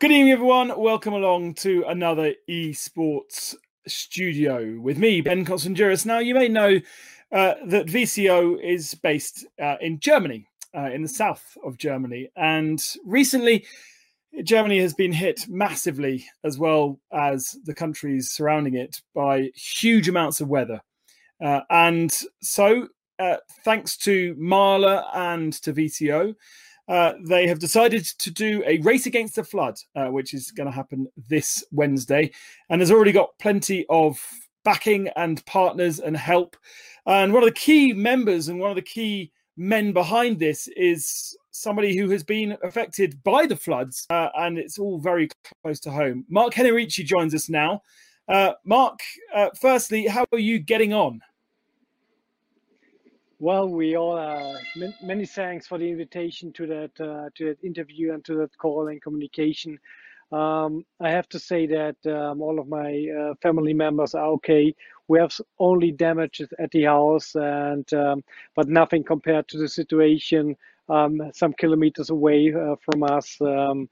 Good 0.00 0.12
evening, 0.12 0.30
everyone. 0.30 0.80
Welcome 0.80 1.14
along 1.14 1.54
to 1.54 1.82
another 1.88 2.32
esports 2.48 3.56
studio 3.88 4.78
with 4.78 4.96
me, 4.96 5.20
Ben 5.20 5.44
Constanduros. 5.44 6.06
Now, 6.06 6.20
you 6.20 6.34
may 6.34 6.46
know 6.46 6.76
uh, 7.32 7.54
that 7.66 7.86
VCO 7.86 8.62
is 8.62 8.94
based 8.94 9.44
uh, 9.60 9.74
in 9.80 9.98
Germany, 9.98 10.46
uh, 10.72 10.90
in 10.92 11.02
the 11.02 11.08
south 11.08 11.58
of 11.64 11.78
Germany. 11.78 12.30
And 12.36 12.80
recently, 13.04 13.66
Germany 14.44 14.78
has 14.78 14.94
been 14.94 15.10
hit 15.10 15.48
massively, 15.48 16.24
as 16.44 16.60
well 16.60 17.00
as 17.12 17.56
the 17.64 17.74
countries 17.74 18.30
surrounding 18.30 18.74
it, 18.74 19.02
by 19.16 19.50
huge 19.56 20.08
amounts 20.08 20.40
of 20.40 20.46
weather. 20.46 20.80
Uh, 21.44 21.62
and 21.70 22.16
so, 22.40 22.86
uh, 23.18 23.38
thanks 23.64 23.96
to 23.96 24.36
Marla 24.36 25.06
and 25.12 25.52
to 25.54 25.72
VCO, 25.72 26.36
uh, 26.88 27.14
they 27.20 27.46
have 27.46 27.58
decided 27.58 28.04
to 28.04 28.30
do 28.30 28.62
a 28.66 28.78
race 28.78 29.06
against 29.06 29.36
the 29.36 29.44
flood, 29.44 29.78
uh, 29.94 30.06
which 30.06 30.32
is 30.34 30.50
going 30.50 30.66
to 30.66 30.74
happen 30.74 31.06
this 31.28 31.64
Wednesday, 31.70 32.30
and 32.70 32.80
has 32.80 32.90
already 32.90 33.12
got 33.12 33.38
plenty 33.38 33.84
of 33.88 34.20
backing 34.64 35.08
and 35.16 35.44
partners 35.46 36.00
and 36.00 36.16
help. 36.16 36.56
And 37.06 37.32
one 37.32 37.42
of 37.42 37.48
the 37.48 37.54
key 37.54 37.92
members 37.92 38.48
and 38.48 38.58
one 38.58 38.70
of 38.70 38.76
the 38.76 38.82
key 38.82 39.32
men 39.56 39.92
behind 39.92 40.38
this 40.38 40.68
is 40.76 41.36
somebody 41.50 41.96
who 41.96 42.08
has 42.10 42.22
been 42.22 42.56
affected 42.62 43.22
by 43.22 43.46
the 43.46 43.56
floods, 43.56 44.06
uh, 44.10 44.28
and 44.36 44.58
it's 44.58 44.78
all 44.78 44.98
very 44.98 45.28
close 45.62 45.80
to 45.80 45.90
home. 45.90 46.24
Mark 46.28 46.54
Hennerici 46.54 47.04
joins 47.04 47.34
us 47.34 47.48
now. 47.48 47.82
Uh, 48.28 48.52
Mark, 48.64 49.00
uh, 49.34 49.48
firstly, 49.58 50.06
how 50.06 50.26
are 50.32 50.38
you 50.38 50.58
getting 50.58 50.92
on? 50.92 51.20
Well, 53.40 53.68
we 53.68 53.96
all 53.96 54.16
uh, 54.18 54.58
many 55.00 55.24
thanks 55.24 55.68
for 55.68 55.78
the 55.78 55.88
invitation 55.88 56.52
to 56.54 56.66
that 56.66 57.00
uh, 57.00 57.30
to 57.36 57.44
that 57.46 57.62
interview 57.64 58.12
and 58.12 58.24
to 58.24 58.34
that 58.38 58.58
call 58.58 58.88
and 58.88 59.00
communication. 59.00 59.78
Um, 60.32 60.84
I 61.00 61.10
have 61.10 61.28
to 61.28 61.38
say 61.38 61.66
that 61.66 61.96
um, 62.06 62.42
all 62.42 62.58
of 62.58 62.66
my 62.66 63.06
uh, 63.08 63.34
family 63.40 63.72
members 63.74 64.14
are 64.16 64.26
okay. 64.38 64.74
We 65.06 65.20
have 65.20 65.32
only 65.60 65.92
damages 65.92 66.48
at 66.58 66.72
the 66.72 66.84
house, 66.84 67.36
and 67.36 67.90
um, 67.94 68.24
but 68.56 68.68
nothing 68.68 69.04
compared 69.04 69.46
to 69.48 69.58
the 69.58 69.68
situation 69.68 70.56
um, 70.88 71.30
some 71.32 71.52
kilometers 71.52 72.10
away 72.10 72.52
uh, 72.52 72.74
from 72.84 73.04
us 73.04 73.40
um, 73.40 73.88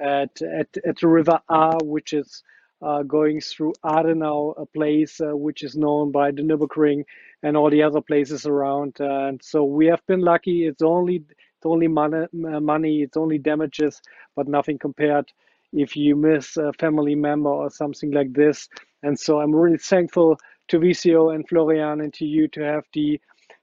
at, 0.00 0.42
at 0.42 0.76
at 0.84 0.96
the 1.00 1.06
River 1.06 1.40
Ahr, 1.48 1.78
which 1.84 2.12
is 2.12 2.42
uh, 2.82 3.02
going 3.02 3.40
through 3.40 3.72
Adenau, 3.84 4.54
a 4.56 4.66
place 4.66 5.20
uh, 5.20 5.36
which 5.36 5.62
is 5.62 5.76
known 5.76 6.12
by 6.12 6.30
the 6.30 6.42
Nürburgring 6.42 7.04
and 7.42 7.56
all 7.56 7.70
the 7.70 7.82
other 7.82 8.00
places 8.00 8.46
around. 8.46 8.96
and 9.00 9.40
so 9.42 9.64
we 9.64 9.86
have 9.86 10.04
been 10.06 10.20
lucky. 10.20 10.66
It's 10.66 10.82
only 10.82 11.16
it's 11.16 11.66
only 11.66 11.88
money, 11.88 12.26
money, 12.32 13.02
it's 13.02 13.16
only 13.16 13.38
damages, 13.38 14.00
but 14.36 14.46
nothing 14.46 14.78
compared 14.78 15.32
if 15.72 15.96
you 15.96 16.14
miss 16.14 16.56
a 16.56 16.72
family 16.74 17.16
member 17.16 17.50
or 17.50 17.70
something 17.70 18.12
like 18.12 18.32
this. 18.32 18.68
And 19.02 19.18
so 19.18 19.40
I'm 19.40 19.54
really 19.54 19.78
thankful 19.78 20.38
to 20.68 20.78
VCO 20.78 21.34
and 21.34 21.48
Florian 21.48 22.00
and 22.00 22.14
to 22.14 22.24
you 22.24 22.46
to 22.48 22.60
have 22.60 22.84
the 22.92 23.20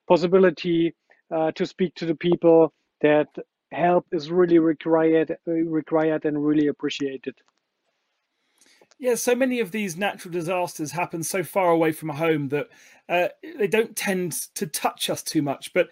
possibility 0.07 0.93
uh, 1.33 1.51
to 1.53 1.65
speak 1.65 1.95
to 1.95 2.05
the 2.05 2.15
people 2.15 2.73
that 3.01 3.27
help 3.71 4.05
is 4.11 4.29
really 4.29 4.59
required, 4.59 5.35
required 5.45 6.25
and 6.25 6.45
really 6.45 6.67
appreciated. 6.67 7.35
Yeah, 8.97 9.15
so 9.15 9.35
many 9.35 9.59
of 9.59 9.71
these 9.71 9.97
natural 9.97 10.31
disasters 10.31 10.91
happen 10.91 11.21
so 11.21 11.43
far 11.43 11.71
away 11.71 11.91
from 11.91 12.09
home 12.09 12.47
that 12.49 12.69
uh, 13.09 13.27
they 13.57 13.67
don't 13.67 13.95
tend 13.95 14.33
to 14.55 14.67
touch 14.67 15.09
us 15.09 15.21
too 15.21 15.41
much. 15.41 15.73
But 15.73 15.89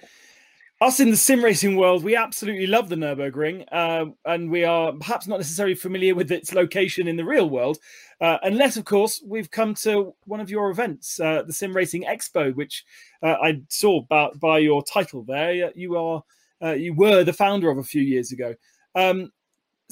us 0.79 0.99
in 0.99 1.11
the 1.11 1.17
sim 1.17 1.43
racing 1.43 1.75
world, 1.75 2.03
we 2.03 2.15
absolutely 2.15 2.67
love 2.67 2.89
the 2.89 2.95
Nurburgring, 2.95 3.65
uh, 3.71 4.05
and 4.25 4.49
we 4.49 4.63
are 4.63 4.93
perhaps 4.93 5.27
not 5.27 5.39
necessarily 5.39 5.75
familiar 5.75 6.15
with 6.15 6.31
its 6.31 6.53
location 6.53 7.07
in 7.07 7.17
the 7.17 7.25
real 7.25 7.49
world, 7.49 7.77
uh, 8.21 8.37
unless, 8.43 8.77
of 8.77 8.85
course, 8.85 9.21
we've 9.25 9.51
come 9.51 9.75
to 9.75 10.13
one 10.25 10.39
of 10.39 10.49
your 10.49 10.69
events, 10.69 11.19
uh, 11.19 11.43
the 11.43 11.53
Sim 11.53 11.75
Racing 11.75 12.03
Expo, 12.03 12.55
which 12.55 12.85
uh, 13.21 13.35
I 13.41 13.61
saw 13.69 14.01
by, 14.01 14.29
by, 14.35 14.59
your 14.59 14.83
title 14.83 15.23
there. 15.23 15.71
You 15.75 15.97
are 15.97 16.23
uh, 16.61 16.71
you 16.71 16.93
were 16.93 17.25
the 17.25 17.33
founder 17.33 17.69
of 17.69 17.77
a 17.77 17.83
few 17.83 18.01
years 18.01 18.31
ago. 18.31 18.55
Um, 18.95 19.31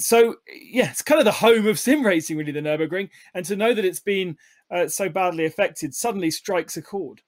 so 0.02 0.36
yeah, 0.52 0.90
it's 0.90 1.02
kind 1.02 1.20
of 1.20 1.24
the 1.24 1.32
home 1.32 1.66
of 1.66 1.78
sim 1.78 2.04
racing, 2.04 2.36
really, 2.36 2.52
the 2.52 2.60
Nurburgring, 2.60 3.10
and 3.34 3.44
to 3.46 3.56
know 3.56 3.74
that 3.74 3.84
it's 3.84 4.00
been 4.00 4.36
uh, 4.70 4.88
so 4.88 5.08
badly 5.08 5.44
affected 5.44 5.94
suddenly 5.94 6.30
strikes 6.30 6.76
a 6.76 6.82
chord. 6.82 7.22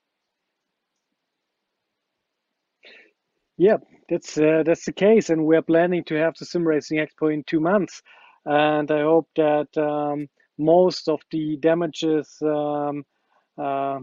Yeah, 3.57 3.77
that's 4.09 4.37
uh, 4.37 4.62
that's 4.67 4.85
the 4.85 4.93
case, 4.93 5.31
and 5.31 5.47
we're 5.47 5.62
planning 5.62 6.05
to 6.05 6.17
have 6.17 6.35
the 6.39 6.45
sim 6.47 6.67
racing 6.67 6.99
expo 6.99 7.33
in 7.33 7.45
two 7.45 7.61
months, 7.61 8.03
and 8.45 8.91
I 8.91 9.03
hope 9.03 9.29
that 9.37 9.77
um, 9.79 10.29
most 10.59 11.09
of 11.09 11.21
the 11.31 11.56
damages 11.59 12.37
um, 12.43 13.05
uh, 13.56 14.01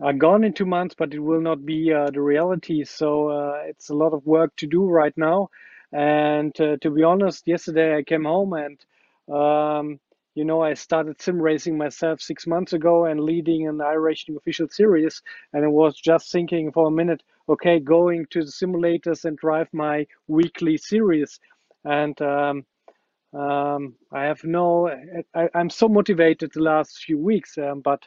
are 0.00 0.12
gone 0.14 0.44
in 0.44 0.54
two 0.54 0.64
months, 0.66 0.94
but 0.98 1.12
it 1.12 1.20
will 1.20 1.40
not 1.42 1.66
be 1.66 1.92
uh, 1.92 2.10
the 2.10 2.22
reality. 2.22 2.84
So 2.84 3.28
uh, 3.28 3.62
it's 3.66 3.90
a 3.90 3.94
lot 3.94 4.14
of 4.14 4.24
work 4.26 4.56
to 4.56 4.66
do 4.66 4.86
right 4.86 5.16
now 5.16 5.48
and 5.92 6.58
uh, 6.60 6.76
to 6.82 6.90
be 6.90 7.02
honest, 7.02 7.46
yesterday 7.46 7.96
I 7.96 8.02
came 8.02 8.24
home 8.24 8.52
and, 8.52 8.80
um, 9.32 10.00
you 10.34 10.44
know, 10.44 10.62
I 10.62 10.74
started 10.74 11.20
sim 11.20 11.40
racing 11.40 11.76
myself 11.76 12.20
six 12.20 12.46
months 12.46 12.72
ago 12.72 13.06
and 13.06 13.20
leading 13.20 13.66
an 13.66 13.78
iRacing 13.78 14.36
official 14.36 14.68
series. 14.68 15.20
And 15.52 15.64
I 15.64 15.68
was 15.68 15.96
just 15.96 16.30
thinking 16.30 16.70
for 16.70 16.86
a 16.86 16.90
minute, 16.90 17.22
okay, 17.48 17.80
going 17.80 18.26
to 18.30 18.44
the 18.44 18.52
simulators 18.52 19.24
and 19.24 19.36
drive 19.36 19.68
my 19.72 20.06
weekly 20.28 20.76
series. 20.76 21.40
And 21.84 22.20
um, 22.22 22.64
um, 23.32 23.94
I 24.12 24.24
have 24.24 24.44
no, 24.44 24.88
I, 25.34 25.48
am 25.54 25.70
so 25.70 25.88
motivated 25.88 26.52
the 26.52 26.62
last 26.62 26.98
few 26.98 27.18
weeks, 27.18 27.58
um, 27.58 27.80
but 27.80 28.06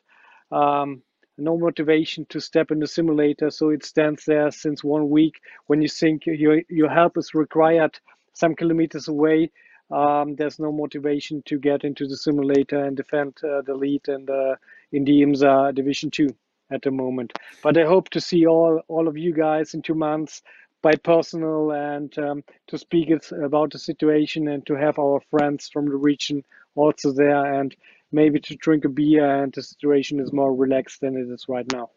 um, 0.51 1.01
no 1.38 1.57
motivation 1.57 2.25
to 2.30 2.39
step 2.39 2.71
in 2.71 2.80
the 2.80 2.88
simulator. 2.88 3.50
So 3.50 3.69
it 3.69 3.85
stands 3.85 4.25
there 4.25 4.51
since 4.51 4.83
one 4.83 5.09
week. 5.09 5.35
When 5.68 5.81
you 5.81 5.88
think 5.88 6.25
your, 6.25 6.62
your 6.69 6.89
help 6.89 7.18
is 7.18 7.33
required 7.33 8.00
some 8.33 8.56
kilometers 8.56 9.07
away, 9.07 9.51
um, 9.91 10.35
there's 10.35 10.59
no 10.59 10.71
motivation 10.71 11.44
to 11.45 11.59
get 11.59 11.83
into 11.83 12.07
the 12.07 12.18
simulator 12.18 12.83
and 12.83 12.97
defend 12.97 13.38
uh, 13.44 13.62
the 13.62 13.75
lead 13.75 14.07
and 14.07 14.30
uh, 14.30 14.56
in 14.91 15.03
the 15.03 15.21
IMSA 15.21 15.75
Division 15.75 16.09
2 16.09 16.30
at 16.71 16.81
the 16.81 16.91
moment. 16.91 17.33
But 17.62 17.77
I 17.77 17.86
hope 17.86 18.09
to 18.09 18.21
see 18.21 18.47
all, 18.47 18.81
all 18.88 19.07
of 19.07 19.18
you 19.18 19.33
guys 19.33 19.74
in 19.74 19.81
two 19.81 19.95
months 19.95 20.41
by 20.81 20.95
personal 20.95 21.71
and 21.71 22.18
um, 22.18 22.44
to 22.68 22.77
speak 22.77 23.09
about 23.31 23.71
the 23.71 23.79
situation 23.79 24.47
and 24.47 24.65
to 24.65 24.75
have 24.75 25.00
our 25.00 25.21
friends 25.31 25.69
from 25.71 25.86
the 25.86 25.95
region 25.95 26.44
also 26.75 27.12
there 27.12 27.59
and 27.59 27.75
maybe 28.13 28.39
to 28.39 28.56
drink 28.56 28.86
a 28.86 28.89
beer 28.89 29.44
and 29.44 29.54
the 29.54 29.63
situation 29.63 30.19
is 30.19 30.31
more 30.31 30.56
relaxed 30.56 31.01
than 31.01 31.18
it 31.18 31.31
is 31.31 31.45
right 31.48 31.65
now. 31.71 31.89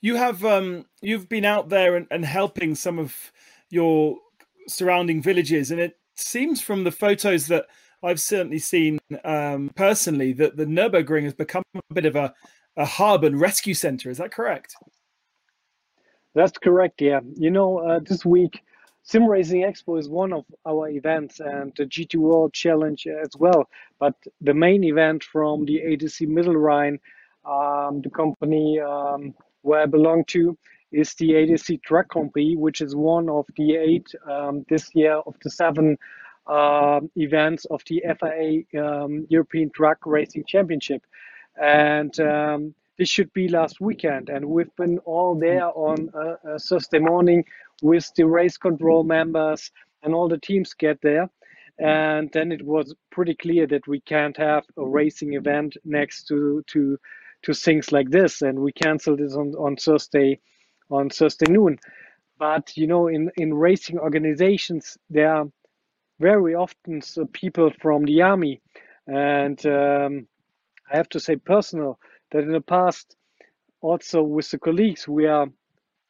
You 0.00 0.16
have 0.16 0.44
um, 0.44 0.86
you've 1.02 1.28
been 1.28 1.44
out 1.44 1.68
there 1.68 1.96
and, 1.96 2.06
and 2.10 2.24
helping 2.24 2.74
some 2.74 2.98
of 2.98 3.14
your 3.68 4.16
surrounding 4.66 5.22
villages, 5.22 5.70
and 5.70 5.80
it 5.80 5.98
seems 6.14 6.60
from 6.60 6.84
the 6.84 6.90
photos 6.90 7.46
that 7.48 7.66
I've 8.02 8.20
certainly 8.20 8.58
seen 8.58 8.98
um, 9.24 9.70
personally 9.74 10.32
that 10.34 10.56
the 10.56 10.64
Nurburgring 10.64 11.24
has 11.24 11.34
become 11.34 11.62
a 11.74 11.94
bit 11.94 12.06
of 12.06 12.16
a, 12.16 12.32
a 12.76 12.86
hub 12.86 13.24
and 13.24 13.38
rescue 13.38 13.74
center. 13.74 14.08
Is 14.10 14.18
that 14.18 14.32
correct? 14.32 14.74
That's 16.34 16.56
correct. 16.56 17.02
Yeah, 17.02 17.20
you 17.36 17.50
know, 17.50 17.78
uh, 17.78 18.00
this 18.02 18.24
week 18.24 18.62
Sim 19.02 19.26
Racing 19.26 19.62
Expo 19.62 19.98
is 19.98 20.08
one 20.08 20.32
of 20.32 20.44
our 20.66 20.88
events 20.88 21.40
and 21.40 21.72
the 21.76 21.84
GT 21.86 22.16
World 22.16 22.52
Challenge 22.52 23.06
as 23.06 23.30
well. 23.38 23.68
But 23.98 24.14
the 24.40 24.54
main 24.54 24.84
event 24.84 25.24
from 25.24 25.64
the 25.64 25.80
ADAC 25.80 26.28
Middle 26.28 26.56
Rhine, 26.56 26.98
um, 27.44 28.02
the 28.02 28.10
company 28.10 28.78
um, 28.80 29.34
where 29.62 29.82
I 29.82 29.86
belong 29.86 30.24
to, 30.28 30.56
is 30.92 31.14
the 31.14 31.30
ADAC 31.30 31.82
Truck 31.82 32.08
Company, 32.10 32.56
which 32.56 32.80
is 32.80 32.94
one 32.94 33.28
of 33.28 33.46
the 33.56 33.76
eight 33.76 34.08
um, 34.30 34.64
this 34.68 34.90
year 34.94 35.14
of 35.14 35.34
the 35.42 35.50
seven 35.50 35.96
uh, 36.46 37.00
events 37.16 37.64
of 37.66 37.82
the 37.88 38.02
FIA 38.20 38.82
um, 38.84 39.26
European 39.30 39.70
Truck 39.70 39.98
Racing 40.04 40.44
Championship. 40.46 41.02
And 41.60 42.18
um, 42.20 42.74
this 42.98 43.08
should 43.08 43.32
be 43.32 43.48
last 43.48 43.80
weekend. 43.80 44.28
And 44.28 44.44
we've 44.44 44.74
been 44.76 44.98
all 45.00 45.34
there 45.38 45.66
on 45.66 46.10
a, 46.14 46.54
a 46.54 46.58
Thursday 46.58 46.98
morning 46.98 47.44
with 47.82 48.10
the 48.16 48.24
race 48.26 48.56
control 48.58 49.04
members 49.04 49.70
and 50.02 50.14
all 50.14 50.28
the 50.28 50.38
teams 50.38 50.74
get 50.74 51.00
there. 51.02 51.30
And 51.78 52.30
then 52.32 52.52
it 52.52 52.64
was 52.64 52.94
pretty 53.10 53.34
clear 53.34 53.66
that 53.68 53.88
we 53.88 54.00
can't 54.00 54.36
have 54.36 54.64
a 54.76 54.86
racing 54.86 55.34
event 55.34 55.76
next 55.84 56.24
to 56.28 56.62
to 56.68 56.98
to 57.42 57.54
things 57.54 57.92
like 57.92 58.10
this, 58.10 58.42
and 58.42 58.58
we 58.60 58.72
canceled 58.72 59.20
it 59.20 59.32
on, 59.32 59.54
on 59.54 59.76
Thursday 59.76 60.40
on 60.90 61.10
Thursday 61.10 61.46
noon. 61.50 61.78
But 62.38 62.76
you 62.76 62.86
know, 62.86 63.08
in 63.08 63.30
in 63.36 63.54
racing 63.54 63.98
organizations, 63.98 64.98
there 65.10 65.34
are 65.34 65.46
very 66.20 66.54
often 66.54 67.02
so 67.02 67.26
people 67.26 67.72
from 67.80 68.04
the 68.04 68.22
army, 68.22 68.60
and 69.06 69.64
um, 69.66 70.28
I 70.92 70.96
have 70.96 71.08
to 71.10 71.20
say 71.20 71.36
personal 71.36 71.98
that 72.32 72.44
in 72.44 72.52
the 72.52 72.60
past, 72.60 73.16
also 73.82 74.22
with 74.22 74.50
the 74.50 74.58
colleagues, 74.58 75.08
we 75.08 75.26
are 75.26 75.48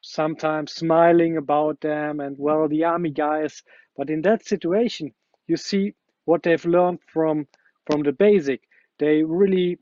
sometimes 0.01 0.73
smiling 0.73 1.37
about 1.37 1.81
them 1.81 2.19
and 2.19 2.37
well, 2.39 2.67
the 2.67 2.83
army 2.83 3.11
guys. 3.11 3.63
But 3.97 4.09
in 4.09 4.21
that 4.23 4.45
situation, 4.45 5.13
you 5.47 5.57
see 5.57 5.93
what 6.25 6.43
they've 6.43 6.65
learned 6.65 6.99
from 7.07 7.47
from 7.85 8.03
the 8.03 8.11
basic. 8.11 8.61
They 8.99 9.23
really 9.23 9.79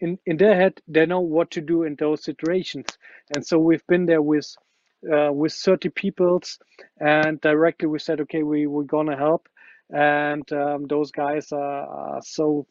in 0.00 0.18
in 0.26 0.36
their 0.36 0.54
head 0.56 0.80
they 0.88 1.06
know 1.06 1.20
what 1.20 1.50
to 1.52 1.60
do 1.60 1.84
in 1.84 1.96
those 1.96 2.24
situations, 2.24 2.86
and 3.34 3.46
so 3.46 3.58
we've 3.58 3.86
been 3.88 4.06
there 4.06 4.22
with 4.22 4.54
uh, 5.12 5.32
with 5.32 5.52
30 5.52 5.90
peoples, 5.90 6.58
and 7.00 7.40
directly 7.40 7.88
we 7.88 7.98
said, 7.98 8.20
okay, 8.22 8.42
we 8.42 8.66
we're 8.66 8.84
gonna 8.84 9.16
help, 9.16 9.48
and 9.90 10.50
um, 10.52 10.86
those 10.88 11.10
guys 11.10 11.52
are, 11.52 11.86
are 11.86 12.22
so 12.22 12.66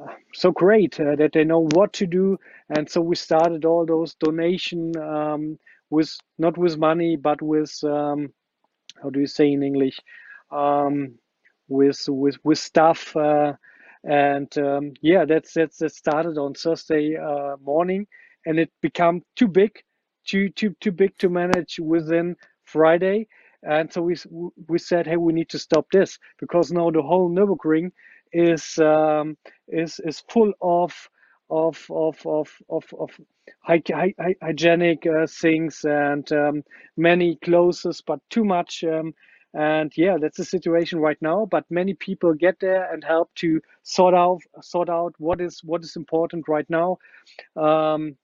uh, 0.00 0.14
so 0.34 0.50
great 0.52 1.00
uh, 1.00 1.16
that 1.16 1.32
they 1.32 1.44
know 1.44 1.66
what 1.74 1.92
to 1.92 2.06
do 2.06 2.38
and 2.70 2.88
so 2.88 3.00
we 3.00 3.16
started 3.16 3.64
all 3.64 3.84
those 3.84 4.14
donation 4.14 4.96
um, 4.98 5.58
with 5.90 6.16
not 6.38 6.58
with 6.58 6.78
money 6.78 7.16
but 7.16 7.42
with 7.42 7.72
um, 7.84 8.32
how 9.02 9.10
do 9.10 9.20
you 9.20 9.26
say 9.28 9.52
in 9.52 9.62
english? 9.62 9.98
Um, 10.52 11.18
with 11.68 12.04
with 12.08 12.38
with 12.44 12.58
stuff 12.58 13.16
uh, 13.16 13.54
and 14.04 14.56
um, 14.58 14.92
yeah 15.02 15.24
that's 15.26 15.54
that's 15.54 15.78
that 15.78 15.92
started 15.94 16.38
on 16.38 16.54
thursday 16.54 17.16
uh, 17.16 17.56
morning 17.62 18.06
and 18.46 18.58
it 18.58 18.70
became 18.82 19.22
too 19.36 19.48
big 19.48 19.72
too 20.26 20.50
too 20.50 20.74
too 20.80 20.92
big 20.92 21.16
to 21.18 21.28
manage 21.30 21.78
within 21.80 22.36
friday 22.64 23.26
and 23.64 23.92
so 23.92 24.02
we 24.02 24.16
we 24.68 24.78
said 24.78 25.06
hey 25.06 25.16
we 25.16 25.32
need 25.32 25.48
to 25.50 25.58
stop 25.58 25.86
this 25.92 26.18
because 26.40 26.72
now 26.72 26.90
the 26.90 27.02
whole 27.02 27.30
nürburgring 27.30 27.90
is 28.32 28.78
um, 28.78 29.36
is 29.68 30.00
is 30.04 30.22
full 30.30 30.52
of 30.62 30.92
of 31.50 31.86
of 31.90 32.24
of 32.26 32.50
of, 32.68 32.84
of 32.98 33.10
hygienic 33.60 35.06
uh, 35.06 35.26
things 35.26 35.84
and 35.84 36.30
um, 36.32 36.64
many 36.96 37.36
clothes, 37.36 38.02
but 38.06 38.20
too 38.30 38.44
much. 38.44 38.84
Um, 38.84 39.14
and 39.52 39.92
yeah, 39.96 40.16
that's 40.20 40.36
the 40.36 40.44
situation 40.44 41.00
right 41.00 41.20
now. 41.20 41.46
But 41.50 41.64
many 41.70 41.94
people 41.94 42.34
get 42.34 42.60
there 42.60 42.92
and 42.92 43.02
help 43.02 43.34
to 43.36 43.60
sort 43.82 44.14
out 44.14 44.40
sort 44.62 44.88
out 44.88 45.14
what 45.18 45.40
is 45.40 45.60
what 45.64 45.82
is 45.82 45.96
important 45.96 46.48
right 46.48 46.68
now. 46.70 46.98
Um, 47.56 48.16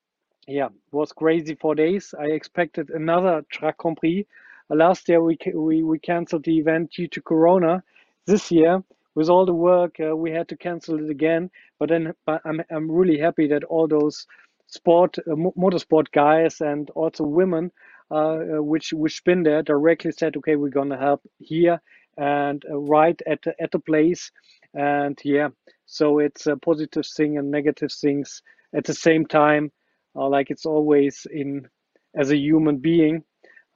yeah, 0.46 0.69
was 0.93 1.12
crazy 1.12 1.56
four 1.56 1.75
days. 1.75 2.14
I 2.19 2.26
expected 2.26 2.90
another 2.90 3.43
track 3.50 3.76
Prix. 3.96 4.26
last 4.70 5.08
year 5.08 5.23
we 5.23 5.37
we 5.55 5.82
we 5.82 5.99
canceled 5.99 6.44
the 6.44 6.58
event 6.58 6.93
due 6.93 7.08
to 7.08 7.20
Corona. 7.23 7.82
This 8.26 8.50
year 8.52 8.82
with 9.16 9.28
all 9.28 9.46
the 9.46 9.54
work, 9.54 9.96
uh, 9.98 10.14
we 10.14 10.30
had 10.30 10.46
to 10.48 10.56
cancel 10.56 11.02
it 11.02 11.10
again. 11.10 11.50
But 11.80 11.88
then 11.88 12.12
but 12.26 12.42
I'm, 12.44 12.62
I'm 12.70 12.88
really 12.88 13.18
happy 13.18 13.48
that 13.48 13.64
all 13.64 13.88
those 13.88 14.26
sport, 14.68 15.18
uh, 15.18 15.34
motorsport 15.34 16.12
guys 16.12 16.60
and 16.60 16.88
also 16.90 17.24
women, 17.24 17.72
uh, 18.10 18.14
uh, 18.14 18.62
which 18.62 18.92
which 18.92 19.24
been 19.24 19.42
there, 19.42 19.62
directly 19.62 20.12
said, 20.12 20.36
okay, 20.36 20.54
we're 20.54 20.68
gonna 20.68 20.98
help 20.98 21.22
here 21.38 21.80
and 22.18 22.62
uh, 22.70 22.78
right 22.78 23.20
at 23.26 23.42
the, 23.42 23.54
at 23.60 23.72
the 23.72 23.80
place. 23.80 24.30
And 24.74 25.18
yeah, 25.24 25.48
so 25.86 26.18
it's 26.18 26.46
a 26.46 26.56
positive 26.56 27.06
thing 27.06 27.38
and 27.38 27.50
negative 27.50 27.92
things 27.92 28.42
at 28.74 28.84
the 28.84 28.94
same 28.94 29.26
time, 29.26 29.72
uh, 30.14 30.28
like 30.28 30.50
it's 30.50 30.66
always 30.66 31.26
in 31.30 31.68
as 32.14 32.30
a 32.30 32.36
human 32.36 32.78
being 32.78 33.24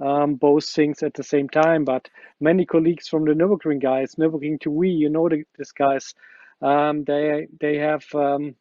um, 0.00 0.34
both 0.34 0.68
things 0.68 1.02
at 1.02 1.14
the 1.14 1.22
same 1.22 1.48
time. 1.48 1.84
But 1.84 2.08
many 2.40 2.64
colleagues 2.64 3.08
from 3.08 3.24
the 3.24 3.32
Nürburgring 3.32 3.82
guys, 3.82 4.14
Nürburgring 4.14 4.66
we, 4.66 4.90
you 4.90 5.08
know 5.08 5.28
the, 5.28 5.44
these 5.58 5.72
guys, 5.72 6.14
um, 6.62 7.04
they 7.04 7.48
they 7.60 7.76
have 7.76 8.04
um, 8.14 8.54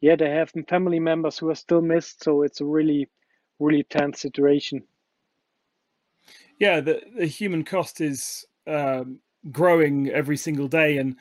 yeah 0.00 0.16
they 0.16 0.30
have 0.30 0.52
family 0.68 1.00
members 1.00 1.38
who 1.38 1.50
are 1.50 1.54
still 1.54 1.82
missed. 1.82 2.22
So 2.24 2.42
it's 2.42 2.60
a 2.60 2.64
really 2.64 3.08
really 3.58 3.84
tense 3.84 4.20
situation. 4.20 4.82
Yeah, 6.58 6.80
the 6.80 7.02
the 7.16 7.26
human 7.26 7.64
cost 7.64 8.00
is 8.00 8.46
um, 8.66 9.20
growing 9.50 10.08
every 10.08 10.36
single 10.36 10.68
day, 10.68 10.98
and 10.98 11.16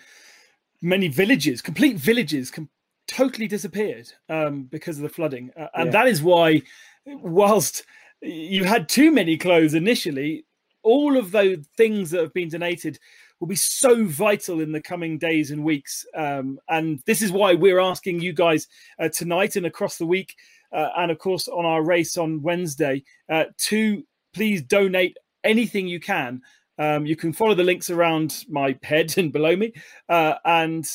many 0.81 1.07
villages, 1.07 1.61
complete 1.61 1.97
villages, 1.97 2.51
com- 2.51 2.69
totally 3.07 3.47
disappeared 3.47 4.11
um, 4.29 4.63
because 4.63 4.97
of 4.97 5.03
the 5.03 5.09
flooding, 5.09 5.51
uh, 5.57 5.67
and 5.75 5.85
yeah. 5.87 5.91
that 5.91 6.07
is 6.07 6.21
why, 6.21 6.61
whilst 7.05 7.83
you 8.23 8.63
had 8.63 8.87
too 8.87 9.11
many 9.11 9.37
clothes 9.37 9.73
initially. 9.73 10.45
All 10.81 11.17
of 11.17 11.31
those 11.31 11.59
things 11.77 12.11
that 12.11 12.21
have 12.21 12.33
been 12.33 12.49
donated 12.49 12.99
will 13.39 13.47
be 13.47 13.55
so 13.55 14.05
vital 14.05 14.61
in 14.61 14.71
the 14.71 14.81
coming 14.81 15.17
days 15.17 15.51
and 15.51 15.63
weeks. 15.63 16.05
Um, 16.15 16.59
and 16.69 17.01
this 17.05 17.21
is 17.21 17.31
why 17.31 17.53
we're 17.53 17.79
asking 17.79 18.21
you 18.21 18.33
guys 18.33 18.67
uh, 18.99 19.09
tonight 19.09 19.55
and 19.55 19.65
across 19.65 19.97
the 19.97 20.05
week, 20.05 20.35
uh, 20.71 20.89
and 20.97 21.11
of 21.11 21.19
course 21.19 21.47
on 21.47 21.65
our 21.65 21.83
race 21.83 22.17
on 22.17 22.41
Wednesday, 22.41 23.03
uh, 23.29 23.45
to 23.57 24.03
please 24.33 24.61
donate 24.61 25.17
anything 25.43 25.87
you 25.87 25.99
can. 25.99 26.41
Um, 26.79 27.05
you 27.05 27.15
can 27.15 27.33
follow 27.33 27.53
the 27.53 27.63
links 27.63 27.89
around 27.89 28.45
my 28.49 28.77
head 28.81 29.13
and 29.17 29.31
below 29.31 29.55
me. 29.55 29.73
Uh, 30.09 30.35
and 30.45 30.89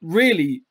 really, 0.00 0.62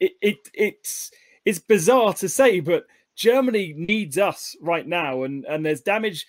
it, 0.00 0.12
it, 0.20 0.50
it's 0.52 1.10
it's 1.44 1.60
bizarre 1.60 2.12
to 2.14 2.28
say, 2.28 2.60
but 2.60 2.86
Germany 3.16 3.74
needs 3.76 4.18
us 4.18 4.54
right 4.60 4.86
now, 4.86 5.24
and 5.24 5.44
and 5.46 5.64
there's 5.64 5.80
damage 5.80 6.26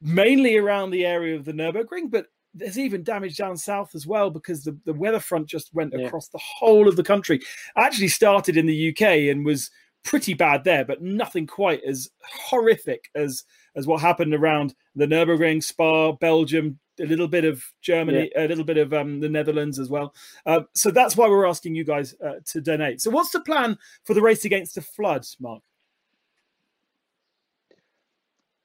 mainly 0.00 0.56
around 0.56 0.90
the 0.90 1.06
area 1.06 1.36
of 1.36 1.44
the 1.44 1.52
Nurburgring, 1.52 2.10
but 2.10 2.26
there's 2.54 2.78
even 2.78 3.02
damage 3.02 3.36
down 3.36 3.56
south 3.56 3.94
as 3.94 4.06
well 4.06 4.30
because 4.30 4.64
the, 4.64 4.76
the 4.84 4.92
weather 4.92 5.20
front 5.20 5.46
just 5.46 5.72
went 5.74 5.92
yeah. 5.96 6.06
across 6.06 6.28
the 6.28 6.40
whole 6.42 6.88
of 6.88 6.96
the 6.96 7.02
country. 7.02 7.40
Actually 7.76 8.08
started 8.08 8.56
in 8.56 8.66
the 8.66 8.90
UK 8.90 9.30
and 9.30 9.44
was 9.44 9.70
pretty 10.04 10.34
bad 10.34 10.64
there, 10.64 10.84
but 10.84 11.02
nothing 11.02 11.46
quite 11.46 11.82
as 11.84 12.08
horrific 12.22 13.10
as 13.14 13.44
as 13.76 13.86
what 13.86 14.00
happened 14.00 14.34
around 14.34 14.74
the 14.96 15.06
Nurburgring, 15.06 15.62
Spa, 15.62 16.12
Belgium, 16.12 16.78
a 17.00 17.04
little 17.04 17.28
bit 17.28 17.44
of 17.44 17.62
Germany, 17.80 18.30
yeah. 18.34 18.44
a 18.44 18.48
little 18.48 18.64
bit 18.64 18.78
of 18.78 18.92
um, 18.92 19.20
the 19.20 19.28
Netherlands 19.28 19.78
as 19.78 19.88
well. 19.88 20.14
Uh, 20.46 20.62
so 20.74 20.90
that's 20.90 21.16
why 21.16 21.28
we're 21.28 21.46
asking 21.46 21.74
you 21.74 21.84
guys 21.84 22.14
uh, 22.24 22.40
to 22.46 22.60
donate. 22.60 23.00
So 23.00 23.10
what's 23.10 23.30
the 23.30 23.40
plan 23.40 23.78
for 24.04 24.14
the 24.14 24.22
race 24.22 24.44
against 24.44 24.74
the 24.74 24.82
flood, 24.82 25.24
Mark? 25.38 25.62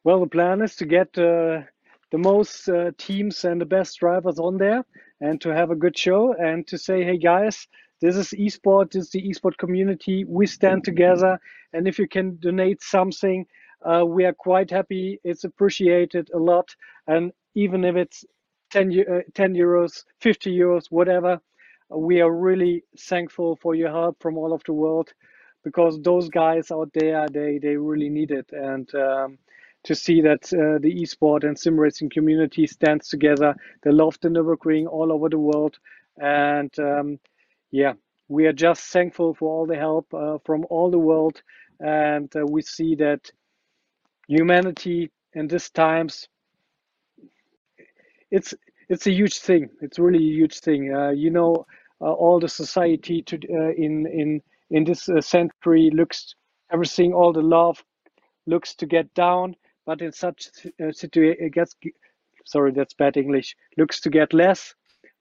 Well, 0.04 0.20
the 0.20 0.28
plan 0.28 0.62
is 0.62 0.76
to 0.78 0.86
get 0.86 1.18
uh, 1.18 1.62
the 2.12 2.18
most 2.18 2.68
uh, 2.68 2.92
teams 2.98 3.46
and 3.46 3.60
the 3.62 3.66
best 3.66 4.00
drivers 4.00 4.38
on 4.40 4.58
there 4.58 4.84
and 5.22 5.40
to 5.42 5.50
have 5.50 5.72
a 5.72 5.76
good 5.76 5.98
show 5.98 6.34
and 6.34 6.68
to 6.68 6.78
say, 6.78 7.04
hey 7.04 7.18
guys, 7.18 7.68
this 8.02 8.18
is 8.18 8.32
esport, 8.32 8.92
this 8.92 9.06
is 9.06 9.12
the 9.12 9.24
esport 9.30 9.58
community. 9.58 10.26
We 10.26 10.46
stand 10.46 10.84
together. 10.84 11.40
And 11.72 11.88
if 11.88 11.98
you 12.00 12.08
can 12.08 12.38
donate 12.42 12.82
something, 12.84 13.46
uh, 13.82 14.04
we 14.06 14.26
are 14.26 14.34
quite 14.34 14.70
happy. 14.70 15.20
It's 15.24 15.46
appreciated 15.46 16.30
a 16.34 16.38
lot. 16.40 16.76
And 17.08 17.32
even 17.56 17.86
if 17.86 17.96
it's 17.96 18.26
10, 18.72 18.92
uh, 19.10 19.20
10 19.34 19.54
euros, 19.54 20.04
50 20.20 20.54
euros, 20.54 20.88
whatever, 20.92 21.40
we 21.90 22.20
are 22.20 22.32
really 22.32 22.84
thankful 23.00 23.56
for 23.56 23.74
your 23.74 23.90
help 23.90 24.18
from 24.22 24.38
all 24.38 24.52
of 24.52 24.64
the 24.66 24.74
world 24.74 25.14
because 25.64 26.02
those 26.02 26.28
guys 26.28 26.72
out 26.72 26.90
there, 26.94 27.28
they, 27.30 27.58
they 27.58 27.78
really 27.78 28.10
need 28.10 28.32
it. 28.32 28.50
And 28.52 28.94
um, 28.96 29.38
to 29.84 29.96
see 29.96 30.22
that 30.22 30.46
uh, 30.54 30.80
the 30.80 30.96
esport 31.02 31.44
and 31.44 31.58
sim 31.58 31.80
racing 31.80 32.10
community 32.10 32.68
stands 32.68 33.10
together. 33.10 33.56
They 33.84 33.92
love 33.92 34.18
the 34.22 34.30
Nürburgring 34.30 34.88
all 34.88 35.12
over 35.12 35.30
the 35.30 35.40
world, 35.40 35.78
and 36.18 36.72
um, 36.80 37.20
yeah, 37.72 37.94
we 38.30 38.46
are 38.48 38.54
just 38.54 38.84
thankful 38.92 39.34
for 39.34 39.50
all 39.50 39.66
the 39.66 39.76
help 39.76 40.14
uh, 40.14 40.38
from 40.46 40.66
all 40.70 40.90
the 40.92 41.00
world, 41.00 41.42
and 41.80 42.34
uh, 42.36 42.46
we 42.46 42.62
see 42.62 42.96
that 42.96 43.32
humanity 44.28 45.12
in 45.34 45.48
these 45.48 45.70
times, 45.70 46.28
it's 48.32 48.54
it's 48.90 49.08
a 49.08 49.12
huge 49.12 49.40
thing. 49.40 49.70
It's 49.82 50.00
really 50.00 50.20
a 50.20 50.34
huge 50.34 50.60
thing. 50.60 50.94
Uh, 50.94 51.10
you 51.12 51.30
know, 51.32 51.66
uh, 52.02 52.12
all 52.14 52.40
the 52.40 52.50
society 52.50 53.22
to 53.24 53.36
uh, 53.38 53.72
in 53.76 54.06
in 54.08 54.42
in 54.72 54.84
this 54.84 55.10
century 55.22 55.90
looks 55.94 56.36
everything, 56.72 57.14
all 57.14 57.34
the 57.34 57.42
love 57.42 57.84
looks 58.48 58.76
to 58.76 58.86
get 58.86 59.14
down 59.14 59.56
but 59.86 60.02
in 60.02 60.12
such 60.12 60.50
uh, 60.82 60.92
situation, 60.92 61.46
it 61.46 61.54
gets 61.54 61.76
sorry, 62.46 62.72
that's 62.72 62.94
bad 62.94 63.18
English. 63.18 63.56
Looks 63.78 64.02
to 64.02 64.10
get 64.10 64.34
less, 64.34 64.76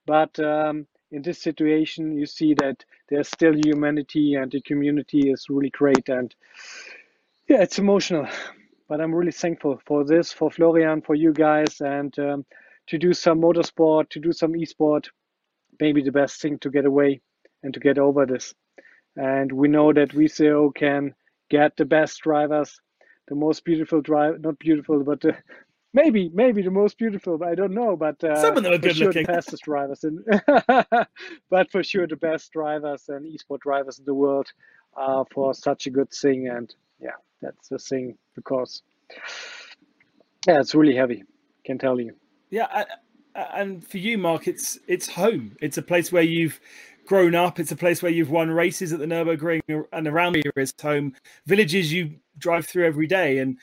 but 0.07 0.39
um, 0.41 0.87
in 1.11 1.23
this 1.23 1.41
situation, 1.41 2.17
you 2.17 2.27
see 2.27 2.55
that 2.55 2.85
there's 3.09 3.29
still 3.29 3.55
humanity 3.65 4.35
and 4.35 4.51
the 4.51 4.61
community 4.63 5.31
is 5.31 5.47
really 5.49 5.71
great. 5.71 6.09
And 6.09 6.35
yeah, 7.49 7.63
it's 7.63 7.79
emotional, 7.79 8.27
but 8.89 9.01
I'm 9.01 9.15
really 9.15 9.33
thankful 9.33 9.81
for 9.87 10.05
this, 10.05 10.33
for 10.33 10.51
Florian, 10.51 11.03
for 11.03 11.15
you 11.15 11.33
guys, 11.33 11.81
and 11.81 12.17
um, 12.19 12.47
to 12.89 12.99
do 12.99 13.13
some 13.13 13.41
motorsport, 13.41 14.09
to 14.11 14.21
do 14.21 14.33
some 14.33 14.53
esport, 14.53 15.09
maybe 15.81 16.03
the 16.03 16.13
best 16.13 16.41
thing 16.41 16.59
to 16.61 16.71
get 16.71 16.87
away 16.87 17.21
and 17.63 17.75
to 17.75 17.81
get 17.81 17.99
over 17.99 18.27
this. 18.27 18.55
And 19.17 19.53
we 19.53 19.69
know 19.69 19.93
that 19.93 20.11
VCO 20.11 20.75
can 20.75 21.15
get 21.51 21.77
the 21.77 21.85
best 21.85 22.23
drivers 22.23 22.81
the 23.29 23.35
most 23.35 23.65
beautiful 23.65 24.01
drive, 24.01 24.41
not 24.41 24.59
beautiful, 24.59 25.03
but 25.03 25.25
uh, 25.25 25.33
maybe 25.93 26.31
maybe 26.33 26.63
the 26.63 26.71
most 26.71 26.99
beautiful. 26.99 27.43
I 27.45 27.55
don't 27.55 27.75
know, 27.75 27.97
but 27.97 28.23
uh, 28.25 28.41
some 28.41 28.57
of 28.57 28.63
them 28.63 28.73
are 28.73 28.79
good 28.79 28.97
sure 28.97 29.09
looking. 29.09 29.27
The 29.27 29.33
fastest 29.33 29.65
drivers, 29.65 30.05
in, 30.05 30.25
but 31.51 31.71
for 31.71 31.83
sure 31.83 32.07
the 32.07 32.17
best 32.17 32.53
drivers 32.53 33.09
and 33.09 33.25
esport 33.27 33.61
drivers 33.61 33.99
in 33.99 34.05
the 34.05 34.15
world 34.15 34.49
uh, 34.97 35.25
for 35.33 35.55
such 35.55 35.87
a 35.87 35.91
good 35.91 36.11
thing. 36.11 36.49
And 36.49 36.75
yeah, 37.01 37.17
that's 37.41 37.69
the 37.69 37.79
thing 37.79 38.17
because 38.35 38.83
yeah, 40.47 40.61
it's 40.61 40.75
really 40.75 40.97
heavy. 40.97 41.25
Can 41.65 41.79
tell 41.79 42.01
you. 42.01 42.15
Yeah, 42.51 42.67
I, 42.71 42.85
and 43.55 43.87
for 43.87 43.99
you, 43.99 44.19
Mark, 44.19 44.49
it's 44.49 44.79
it's 44.87 45.09
home. 45.09 45.57
It's 45.61 45.79
a 45.79 45.83
place 45.83 46.13
where 46.13 46.23
you've 46.23 46.61
grown 47.07 47.35
up. 47.35 47.59
It's 47.59 47.73
a 47.73 47.77
place 47.77 48.03
where 48.03 48.13
you've 48.13 48.31
won 48.31 48.51
races 48.51 48.93
at 48.93 48.99
the 48.99 49.07
Nurburgring 49.07 49.61
and 49.93 50.07
around 50.07 50.37
here 50.37 50.53
is 50.57 50.75
home. 50.81 51.15
Villages 51.47 51.93
you 51.93 52.17
drive 52.39 52.67
through 52.67 52.87
every 52.87 53.07
day, 53.07 53.39
and 53.39 53.59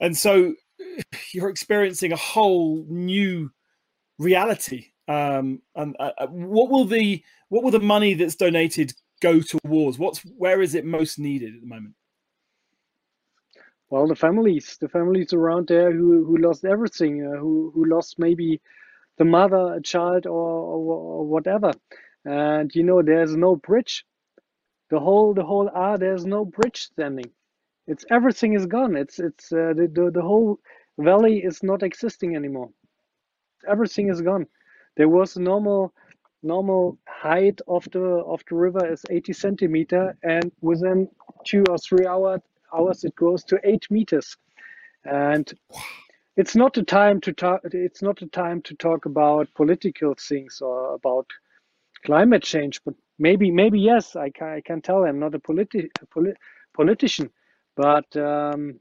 and 0.00 0.16
so 0.16 0.54
you're 1.32 1.50
experiencing 1.50 2.12
a 2.12 2.16
whole 2.16 2.84
new 2.88 3.50
reality. 4.18 4.86
Um, 5.08 5.60
and 5.74 5.96
uh, 5.98 6.12
uh, 6.18 6.26
what 6.28 6.70
will 6.70 6.84
the 6.84 7.22
what 7.48 7.64
will 7.64 7.72
the 7.72 7.80
money 7.80 8.14
that's 8.14 8.36
donated 8.36 8.92
go 9.20 9.40
towards? 9.40 9.98
What's 9.98 10.20
where 10.20 10.62
is 10.62 10.74
it 10.74 10.84
most 10.84 11.18
needed 11.18 11.54
at 11.54 11.60
the 11.60 11.66
moment? 11.66 11.94
Well, 13.88 14.06
the 14.06 14.14
families, 14.14 14.76
the 14.80 14.88
families 14.88 15.32
around 15.32 15.66
there 15.66 15.92
who 15.92 16.24
who 16.24 16.36
lost 16.36 16.64
everything, 16.64 17.26
uh, 17.26 17.38
who 17.38 17.72
who 17.74 17.86
lost 17.86 18.18
maybe 18.18 18.60
the 19.18 19.24
mother, 19.24 19.74
a 19.74 19.82
child, 19.82 20.26
or, 20.26 20.32
or, 20.32 20.96
or 20.96 21.26
whatever. 21.26 21.72
And 22.24 22.74
you 22.74 22.84
know, 22.84 23.02
there's 23.02 23.36
no 23.36 23.56
bridge. 23.56 24.04
The 24.90 25.00
whole 25.00 25.34
the 25.34 25.44
whole 25.44 25.70
ah, 25.74 25.96
there's 25.96 26.26
no 26.26 26.44
bridge 26.44 26.82
standing. 26.82 27.30
It's 27.86 28.04
everything 28.10 28.54
is 28.54 28.66
gone. 28.66 28.96
It's 28.96 29.18
it's 29.18 29.52
uh, 29.52 29.72
the, 29.76 29.90
the 29.92 30.10
the 30.12 30.22
whole 30.22 30.58
valley 30.98 31.38
is 31.38 31.62
not 31.62 31.82
existing 31.82 32.36
anymore. 32.36 32.70
Everything 33.68 34.08
is 34.10 34.20
gone. 34.20 34.46
There 34.96 35.08
was 35.08 35.36
a 35.36 35.42
normal 35.42 35.92
normal 36.42 36.98
height 37.06 37.60
of 37.68 37.88
the 37.92 38.00
of 38.00 38.42
the 38.48 38.56
river 38.56 38.86
is 38.90 39.04
80 39.10 39.32
centimeter, 39.32 40.16
and 40.22 40.50
within 40.60 41.08
two 41.44 41.64
or 41.68 41.78
three 41.78 42.06
hours 42.06 42.40
hours 42.74 43.04
it 43.04 43.14
goes 43.16 43.44
to 43.44 43.60
eight 43.64 43.86
meters. 43.90 44.36
And 45.04 45.52
it's 46.36 46.56
not 46.56 46.74
the 46.74 46.82
time 46.82 47.20
to 47.22 47.32
talk. 47.32 47.60
It's 47.64 48.02
not 48.02 48.18
the 48.18 48.26
time 48.26 48.62
to 48.62 48.74
talk 48.74 49.06
about 49.06 49.52
political 49.54 50.14
things 50.14 50.60
or 50.60 50.94
about 50.94 51.26
climate 52.04 52.42
change. 52.42 52.82
But 52.84 52.94
maybe, 53.18 53.50
maybe 53.50 53.80
yes, 53.80 54.16
I 54.16 54.30
can, 54.30 54.48
I 54.48 54.60
can 54.62 54.82
tell 54.82 55.04
I'm 55.04 55.20
not 55.20 55.34
a 55.34 55.40
politi- 55.40 55.90
polit- 56.12 56.38
politician, 56.76 57.30
but 57.76 58.14
um, 58.16 58.80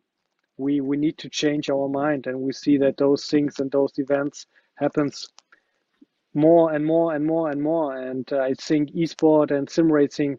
we 0.57 0.81
we 0.81 0.97
need 0.97 1.17
to 1.19 1.29
change 1.29 1.69
our 1.69 1.89
mind, 1.89 2.27
and 2.27 2.39
we 2.41 2.53
see 2.53 2.77
that 2.79 2.97
those 2.97 3.25
things 3.27 3.59
and 3.59 3.71
those 3.71 3.93
events 3.97 4.47
happens 4.75 5.27
more 6.35 6.73
and 6.73 6.85
more 6.85 7.15
and 7.15 7.25
more 7.25 7.49
and 7.51 7.61
more. 7.61 7.97
And 7.97 8.31
uh, 8.33 8.39
I 8.39 8.53
think 8.55 8.91
esport 8.91 9.51
and 9.51 9.69
sim 9.69 9.91
racing 9.91 10.37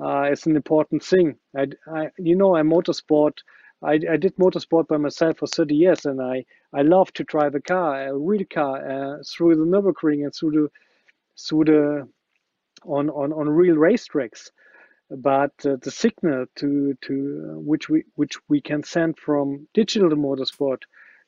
uh, 0.00 0.28
is 0.30 0.46
an 0.46 0.56
important 0.56 1.02
thing. 1.04 1.36
I, 1.56 1.68
I, 1.88 2.08
you 2.18 2.36
know, 2.36 2.56
I'm 2.56 2.70
motorsport. 2.70 3.32
I, 3.82 3.94
I 4.10 4.16
did 4.16 4.36
motorsport 4.36 4.88
by 4.88 4.96
myself 4.98 5.38
for 5.38 5.46
30 5.46 5.74
years, 5.74 6.06
and 6.06 6.20
I, 6.22 6.44
I 6.74 6.82
love 6.82 7.12
to 7.14 7.24
drive 7.24 7.54
a 7.54 7.60
car, 7.60 8.08
a 8.08 8.18
real 8.18 8.44
car, 8.52 8.78
uh, 9.18 9.18
through 9.28 9.56
the 9.56 9.64
Nürburgring 9.64 10.24
and 10.24 10.34
through 10.34 10.52
the 10.52 10.68
through 11.38 11.64
the 11.64 12.08
on 12.84 13.10
on, 13.10 13.32
on 13.32 13.48
real 13.48 13.76
racetracks. 13.76 14.50
But 15.10 15.52
uh, 15.66 15.76
the 15.82 15.90
signal 15.90 16.46
to 16.56 16.94
to 17.02 17.14
uh, 17.52 17.58
which 17.58 17.88
we 17.88 18.04
which 18.14 18.36
we 18.48 18.60
can 18.60 18.82
send 18.82 19.18
from 19.18 19.68
digital 19.74 20.10
motorsport 20.10 20.82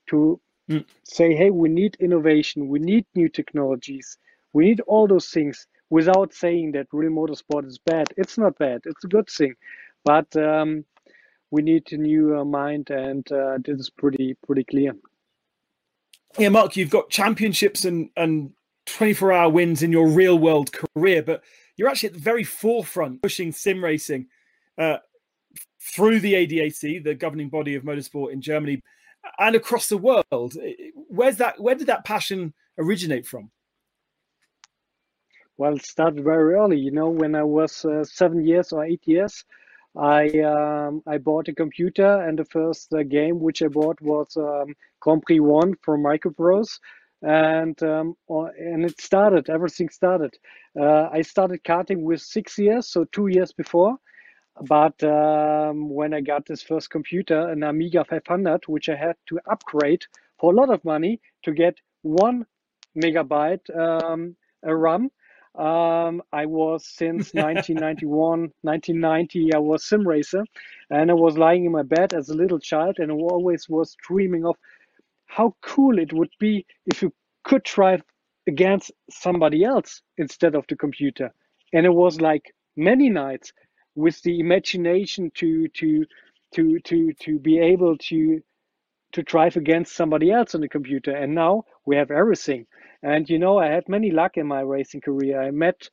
to 0.09 0.41
mm. 0.71 0.85
say, 1.03 1.35
hey, 1.35 1.51
we 1.51 1.69
need 1.69 1.97
innovation, 2.01 2.69
we 2.69 2.79
need 2.79 3.05
new 3.15 3.29
technologies, 3.29 4.19
we 4.53 4.65
need 4.65 4.81
all 4.83 5.07
those 5.07 5.29
things 5.29 5.67
without 5.91 6.33
saying 6.33 6.73
that 6.73 6.87
real 6.93 7.11
motorsport 7.11 7.67
is 7.67 7.79
bad. 7.79 8.07
It's 8.17 8.39
not 8.39 8.59
bad. 8.59 8.81
It's 8.87 9.05
a 9.05 9.09
good 9.09 9.29
thing, 9.29 9.55
but 10.05 10.35
um, 10.37 10.85
we 11.51 11.63
need 11.63 11.93
a 11.93 11.97
new 11.97 12.39
uh, 12.39 12.45
mind, 12.45 12.91
and 12.91 13.31
uh, 13.31 13.59
this 13.63 13.79
is 13.81 13.91
pretty 13.91 14.37
pretty 14.47 14.65
clear. 14.65 14.93
Yeah, 16.39 16.49
Mark, 16.49 16.77
you've 16.77 16.91
got 16.91 17.11
championships 17.11 17.85
and 17.85 18.11
and 18.17 18.53
24 18.87 19.33
hour 19.33 19.51
wins 19.51 19.83
in 19.83 19.93
your 19.93 20.09
real 20.09 20.39
world 20.39 20.71
career, 20.73 21.23
but 21.23 21.43
you're 21.77 21.89
actually 21.89 22.09
at 22.09 22.15
the 22.15 22.21
very 22.21 22.45
forefront 22.45 23.23
pushing 23.23 23.53
sim 23.53 23.83
racing 23.83 24.27
uh, 24.79 24.99
through 25.81 26.21
the 26.21 26.35
ADAC, 26.35 27.03
the 27.05 27.15
governing 27.15 27.49
body 27.49 27.75
of 27.75 27.83
motorsport 27.83 28.33
in 28.33 28.41
Germany, 28.41 28.83
and 29.39 29.57
across 29.57 29.89
the 29.89 29.99
world. 29.99 30.57
Where's 31.09 31.37
that? 31.37 31.61
Where 31.61 31.75
did 31.75 31.89
that 31.89 32.05
passion 32.05 32.55
originate 32.79 33.27
from? 33.27 33.51
Well, 35.57 35.77
it 35.77 35.87
started 35.87 36.25
very 36.25 36.55
early. 36.55 36.79
You 36.79 36.91
know, 36.91 37.11
when 37.11 37.35
I 37.35 37.45
was 37.45 37.85
uh, 37.85 38.05
seven 38.05 38.45
years 38.45 38.73
or 38.73 38.85
eight 38.85 39.03
years, 39.07 39.45
I 39.97 40.29
um, 40.41 41.03
I 41.07 41.19
bought 41.19 41.49
a 41.49 41.55
computer, 41.55 42.23
and 42.23 42.39
the 42.39 42.45
first 42.45 42.93
uh, 42.93 43.05
game 43.05 43.41
which 43.41 43.63
I 43.63 43.69
bought 43.69 44.01
was 44.01 44.37
um, 44.37 44.75
Grand 45.01 45.23
Prix 45.23 45.41
One 45.41 45.75
from 45.83 46.03
Microprose, 46.03 46.81
and 47.25 47.83
um, 47.83 48.17
and 48.29 48.85
it 48.85 49.01
started. 49.01 49.49
Everything 49.49 49.89
started. 49.89 50.35
Uh, 50.79 51.09
I 51.13 51.23
started 51.23 51.65
karting 51.65 52.03
with 52.03 52.21
six 52.21 52.59
years, 52.59 52.89
so 52.89 53.05
two 53.13 53.29
years 53.29 53.53
before. 53.53 53.97
But 54.69 55.03
um, 55.03 55.89
when 55.91 56.15
I 56.15 56.21
got 56.21 56.47
this 56.47 56.63
first 56.63 56.91
computer, 56.91 57.49
an 57.49 57.65
Amiga 57.65 58.05
500, 58.05 58.65
which 58.69 58.89
I 58.89 58.95
had 58.97 59.17
to 59.29 59.41
upgrade 59.51 60.03
for 60.39 60.53
a 60.53 60.57
lot 60.57 60.71
of 60.71 60.85
money 60.85 61.21
to 61.45 61.53
get 61.53 61.77
one 62.03 62.47
megabyte 62.97 63.69
um, 63.77 64.37
RAM 64.63 65.11
um, 65.57 66.21
I 66.33 66.47
was 66.47 66.85
since 66.85 67.33
1991, 67.35 68.53
1990, 68.63 69.55
I 69.55 69.59
was 69.59 69.85
sim 69.85 70.07
racer 70.07 70.45
and 70.91 71.11
I 71.11 71.15
was 71.15 71.39
lying 71.39 71.65
in 71.65 71.73
my 71.73 71.83
bed 71.83 72.13
as 72.13 72.29
a 72.29 72.35
little 72.35 72.59
child 72.59 72.97
and 72.99 73.11
I 73.13 73.15
always 73.15 73.69
was 73.69 73.97
dreaming 74.07 74.45
of 74.45 74.57
how 75.27 75.55
cool 75.63 75.99
it 75.99 76.13
would 76.13 76.31
be 76.41 76.67
if 76.87 77.03
you 77.03 77.13
could 77.45 77.63
drive 77.65 78.03
against 78.47 78.93
somebody 79.11 79.65
else 79.65 80.03
instead 80.19 80.55
of 80.55 80.65
the 80.69 80.77
computer. 80.77 81.33
And 81.73 81.87
it 81.87 81.95
was 81.95 82.21
like 82.21 82.55
many 82.77 83.11
nights 83.11 83.53
with 83.95 84.21
the 84.23 84.41
imagination 84.41 85.31
to 85.37 85.69
to 85.69 86.05
to 86.55 86.79
to 86.81 87.13
to 87.21 87.39
be 87.39 87.59
able 87.59 87.97
to 87.99 88.41
to 89.13 89.23
drive 89.23 89.57
against 89.57 89.95
somebody 89.97 90.31
else 90.31 90.55
on 90.55 90.61
the 90.61 90.69
computer. 90.69 91.15
And 91.17 91.35
now 91.35 91.65
we 91.87 91.97
have 91.97 92.11
everything. 92.11 92.67
And 93.03 93.29
you 93.29 93.39
know, 93.39 93.59
I 93.59 93.69
had 93.69 93.89
many 93.89 94.11
luck 94.11 94.37
in 94.37 94.47
my 94.47 94.61
racing 94.61 95.03
career. 95.03 95.43
I 95.43 95.51
met 95.51 95.89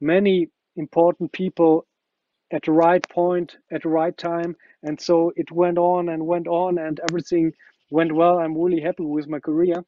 many 0.00 0.48
important 0.76 1.32
people 1.32 1.86
at 2.52 2.62
the 2.64 2.72
right 2.72 3.06
point, 3.10 3.58
at 3.72 3.82
the 3.84 3.90
right 3.90 4.16
time. 4.16 4.56
And 4.82 5.00
so 5.00 5.32
it 5.36 5.52
went 5.52 5.78
on 5.78 6.08
and 6.10 6.26
went 6.26 6.48
on, 6.48 6.78
and 6.78 7.00
everything 7.10 7.52
went 7.90 8.12
well. 8.12 8.38
I'm 8.38 8.56
really 8.56 8.80
happy 8.80 9.04
with 9.04 9.28
my 9.28 9.40
career. 9.40 9.84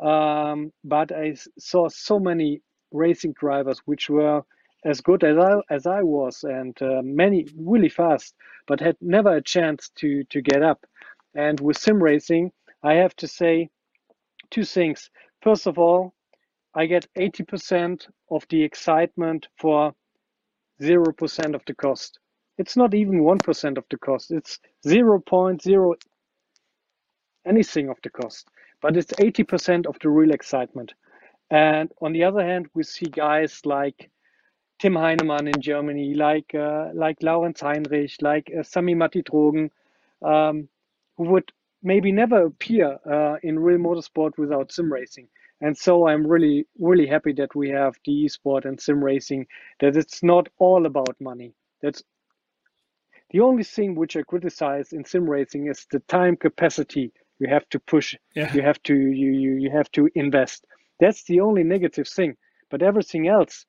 Um, 0.00 0.72
but 0.84 1.12
I 1.12 1.36
saw 1.58 1.88
so 1.88 2.18
many 2.18 2.60
racing 2.92 3.34
drivers 3.38 3.80
which 3.86 4.10
were 4.10 4.42
as 4.84 5.00
good 5.00 5.24
as 5.24 5.38
I 5.38 5.54
as 5.70 5.86
I 5.86 6.02
was, 6.02 6.44
and 6.44 6.80
uh, 6.82 7.00
many 7.02 7.46
really 7.56 7.88
fast, 7.88 8.34
but 8.68 8.80
had 8.80 8.96
never 9.00 9.36
a 9.36 9.42
chance 9.42 9.90
to 9.96 10.24
to 10.24 10.40
get 10.42 10.62
up. 10.62 10.84
And 11.34 11.58
with 11.60 11.78
sim 11.78 12.02
racing, 12.02 12.52
I 12.82 12.94
have 12.94 13.16
to 13.16 13.28
say 13.28 13.70
two 14.50 14.64
things. 14.64 15.10
First 15.42 15.66
of 15.66 15.78
all, 15.78 16.14
I 16.74 16.86
get 16.86 17.06
80% 17.16 18.06
of 18.30 18.46
the 18.50 18.62
excitement 18.62 19.48
for 19.58 19.94
0% 20.80 21.54
of 21.54 21.62
the 21.66 21.74
cost. 21.74 22.18
It's 22.58 22.76
not 22.76 22.94
even 22.94 23.20
1% 23.20 23.78
of 23.78 23.84
the 23.90 23.98
cost. 23.98 24.30
It's 24.30 24.58
0.0 24.86 25.94
anything 27.46 27.88
of 27.88 27.98
the 28.02 28.10
cost, 28.10 28.48
but 28.80 28.96
it's 28.96 29.12
80% 29.12 29.86
of 29.86 29.98
the 30.00 30.08
real 30.08 30.32
excitement. 30.32 30.94
And 31.50 31.92
on 32.02 32.12
the 32.12 32.24
other 32.24 32.44
hand, 32.44 32.66
we 32.74 32.82
see 32.82 33.06
guys 33.06 33.60
like 33.64 34.10
Tim 34.78 34.94
Heinemann 34.94 35.46
in 35.48 35.60
Germany, 35.60 36.14
like 36.14 36.54
uh, 36.54 36.90
like 36.92 37.22
Laurin 37.22 37.54
Heinrich, 37.58 38.12
like 38.20 38.50
uh, 38.58 38.62
Sami 38.62 38.94
Matti 38.94 39.22
Trogen, 39.22 39.70
um, 40.22 40.68
who 41.16 41.24
would 41.24 41.50
maybe 41.82 42.12
never 42.12 42.46
appear 42.46 42.98
uh, 43.10 43.36
in 43.42 43.58
real 43.58 43.78
motorsport 43.78 44.36
without 44.36 44.72
sim 44.72 44.92
racing. 44.92 45.28
And 45.60 45.76
so 45.76 46.06
I'm 46.08 46.26
really, 46.26 46.66
really 46.78 47.06
happy 47.06 47.32
that 47.34 47.54
we 47.54 47.70
have 47.70 47.94
the 48.04 48.26
esport 48.26 48.66
and 48.66 48.78
sim 48.78 49.02
racing, 49.02 49.46
that 49.80 49.96
it's 49.96 50.22
not 50.22 50.48
all 50.58 50.84
about 50.84 51.18
money. 51.20 51.54
That's 51.80 52.02
the 53.30 53.40
only 53.40 53.64
thing 53.64 53.94
which 53.94 54.16
I 54.16 54.22
criticize 54.22 54.92
in 54.92 55.04
sim 55.04 55.28
racing 55.28 55.68
is 55.68 55.86
the 55.90 56.00
time 56.00 56.36
capacity 56.36 57.12
you 57.38 57.48
have 57.48 57.68
to 57.70 57.78
push. 57.78 58.14
Yeah. 58.34 58.52
You 58.54 58.62
have 58.62 58.82
to 58.84 58.94
you, 58.94 59.30
you 59.32 59.52
you 59.54 59.70
have 59.70 59.90
to 59.92 60.08
invest. 60.14 60.64
That's 61.00 61.24
the 61.24 61.40
only 61.40 61.64
negative 61.64 62.08
thing. 62.08 62.36
But 62.70 62.82
everything 62.82 63.28
else, 63.28 63.64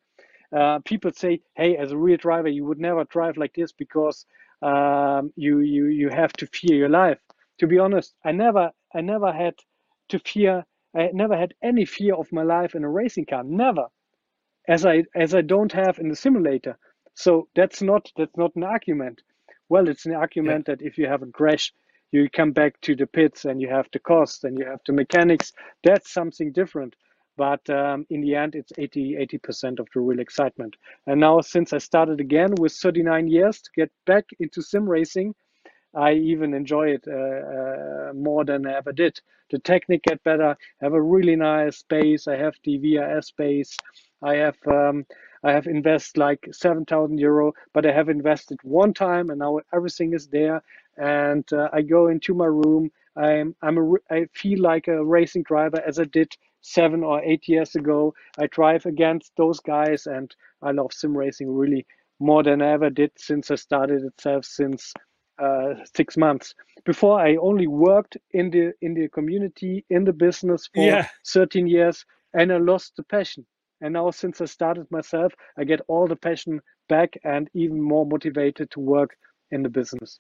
uh, 0.56 0.80
people 0.86 1.12
say, 1.14 1.42
hey, 1.56 1.78
as 1.78 1.92
a 1.92 1.98
real 1.98 2.18
driver, 2.18 2.48
you 2.48 2.66
would 2.66 2.80
never 2.80 3.04
drive 3.06 3.38
like 3.38 3.54
this 3.54 3.72
because 3.72 4.26
um, 4.62 5.32
you 5.36 5.60
you 5.60 5.86
you 5.88 6.10
have 6.10 6.34
to 6.34 6.48
fear 6.48 6.76
your 6.76 6.90
life 6.90 7.20
to 7.60 7.68
be 7.68 7.80
honest, 7.80 8.14
I 8.24 8.32
never 8.32 8.72
I 8.94 9.02
never 9.02 9.32
had 9.32 9.56
to 10.10 10.20
fear 10.20 10.66
I 10.96 11.10
never 11.14 11.38
had 11.38 11.54
any 11.62 11.86
fear 11.86 12.16
of 12.16 12.32
my 12.32 12.44
life 12.44 12.76
in 12.76 12.84
a 12.84 12.90
racing 12.90 13.26
car. 13.26 13.44
Never. 13.44 13.88
As 14.68 14.86
I 14.86 15.04
as 15.16 15.34
I 15.34 15.42
don't 15.42 15.72
have 15.72 16.00
in 16.00 16.10
the 16.10 16.16
simulator. 16.16 16.78
So 17.14 17.48
that's 17.56 17.82
not 17.82 18.12
that's 18.16 18.38
not 18.38 18.56
an 18.56 18.64
argument. 18.64 19.22
Well, 19.70 19.90
it's 19.90 20.06
an 20.06 20.14
argument 20.14 20.66
yeah. 20.68 20.76
that 20.76 20.86
if 20.86 20.98
you 20.98 21.08
have 21.08 21.24
a 21.24 21.28
crash, 21.28 21.74
you 22.12 22.30
come 22.30 22.52
back 22.52 22.80
to 22.82 22.96
the 22.96 23.08
pits 23.08 23.46
and 23.46 23.62
you 23.62 23.70
have 23.70 23.88
the 23.94 24.00
cost 24.00 24.44
and 24.46 24.58
you 24.58 24.66
have 24.66 24.80
the 24.88 24.94
mechanics. 24.94 25.54
That's 25.84 26.14
something 26.14 26.52
different. 26.54 26.96
but 27.38 27.68
um, 27.70 28.06
in 28.10 28.22
the 28.22 28.36
end, 28.36 28.56
it's 28.56 28.74
80 28.78 29.16
80% 29.16 29.80
of 29.80 29.88
the 29.94 30.00
real 30.02 30.20
excitement. 30.20 30.76
And 31.08 31.20
now, 31.22 31.42
since 31.42 31.74
I 31.74 31.80
started 31.80 32.20
again 32.20 32.54
with 32.60 32.74
39 32.74 33.28
years 33.28 33.62
to 33.62 33.70
get 33.76 33.92
back 34.06 34.26
into 34.40 34.62
sim 34.62 34.90
racing, 34.90 35.36
I 35.96 36.14
even 36.14 36.54
enjoy 36.54 36.90
it 36.92 37.06
uh, 37.08 37.14
uh, 37.14 38.14
more 38.14 38.46
than 38.46 38.66
I 38.68 38.76
ever 38.78 38.94
did. 38.94 39.20
The 39.52 39.60
technique 39.60 40.04
get 40.04 40.24
better. 40.24 40.52
I 40.82 40.86
have 40.86 40.94
a 40.94 41.02
really 41.02 41.36
nice 41.36 41.78
space. 41.80 42.28
I 42.28 42.38
have 42.38 42.56
the 42.64 42.80
VRS 42.80 43.26
space. 43.26 43.76
I 44.24 44.36
have 44.36 44.58
um, 44.68 45.06
I 45.44 45.52
have 45.52 45.68
invested 45.68 46.20
like 46.20 46.48
seven 46.54 46.86
thousand 46.86 47.20
euro, 47.20 47.54
but 47.74 47.86
I 47.86 47.92
have 47.94 48.10
invested 48.10 48.60
one 48.64 48.94
time, 48.94 49.30
and 49.32 49.40
now 49.40 49.60
everything 49.74 50.14
is 50.14 50.28
there. 50.28 50.62
And 50.98 51.46
uh, 51.54 51.70
I 51.74 51.82
go 51.82 52.08
into 52.08 52.34
my 52.34 52.46
room. 52.46 52.92
I'm 53.16 53.56
I'm 53.62 53.78
a, 53.78 53.94
I 54.12 54.28
feel 54.34 54.62
like 54.62 54.88
a 54.88 55.04
racing 55.04 55.44
driver 55.44 55.82
as 55.86 56.00
I 56.00 56.06
did 56.06 56.32
seven 56.62 57.04
or 57.04 57.24
eight 57.24 57.48
years 57.48 57.76
ago. 57.76 58.14
I 58.40 58.48
drive 58.48 58.86
against 58.86 59.32
those 59.38 59.60
guys, 59.60 60.08
and 60.08 60.34
I 60.62 60.72
love 60.72 60.94
sim 60.94 61.18
racing 61.18 61.54
really 61.54 61.86
more 62.20 62.44
than 62.44 62.62
I 62.62 62.72
ever 62.74 62.90
did 62.90 63.12
since 63.18 63.52
I 63.52 63.56
started 63.56 64.04
itself 64.04 64.46
since 64.46 64.94
uh, 65.40 65.76
six 65.96 66.18
months. 66.18 66.54
Before 66.86 67.20
I 67.20 67.36
only 67.38 67.68
worked 67.68 68.18
in 68.32 68.50
the 68.52 68.74
in 68.82 68.94
the 68.94 69.10
community 69.10 69.86
in 69.90 70.04
the 70.04 70.14
business 70.14 70.70
for 70.74 70.84
yeah. 70.88 71.08
13 71.28 71.68
years, 71.68 72.06
and 72.34 72.52
I 72.52 72.58
lost 72.58 72.96
the 72.98 73.04
passion. 73.04 73.46
And 73.82 73.94
now 73.94 74.12
since 74.12 74.42
I 74.42 74.46
started 74.46 74.90
myself, 74.92 75.34
I 75.58 75.64
get 75.64 75.82
all 75.88 76.08
the 76.08 76.16
passion 76.16 76.62
back 76.90 77.14
and 77.24 77.50
even 77.54 77.82
more 77.82 78.06
motivated 78.06 78.72
to 78.72 78.80
work 78.80 79.16
in 79.52 79.64
the 79.64 79.70
business. 79.70 80.20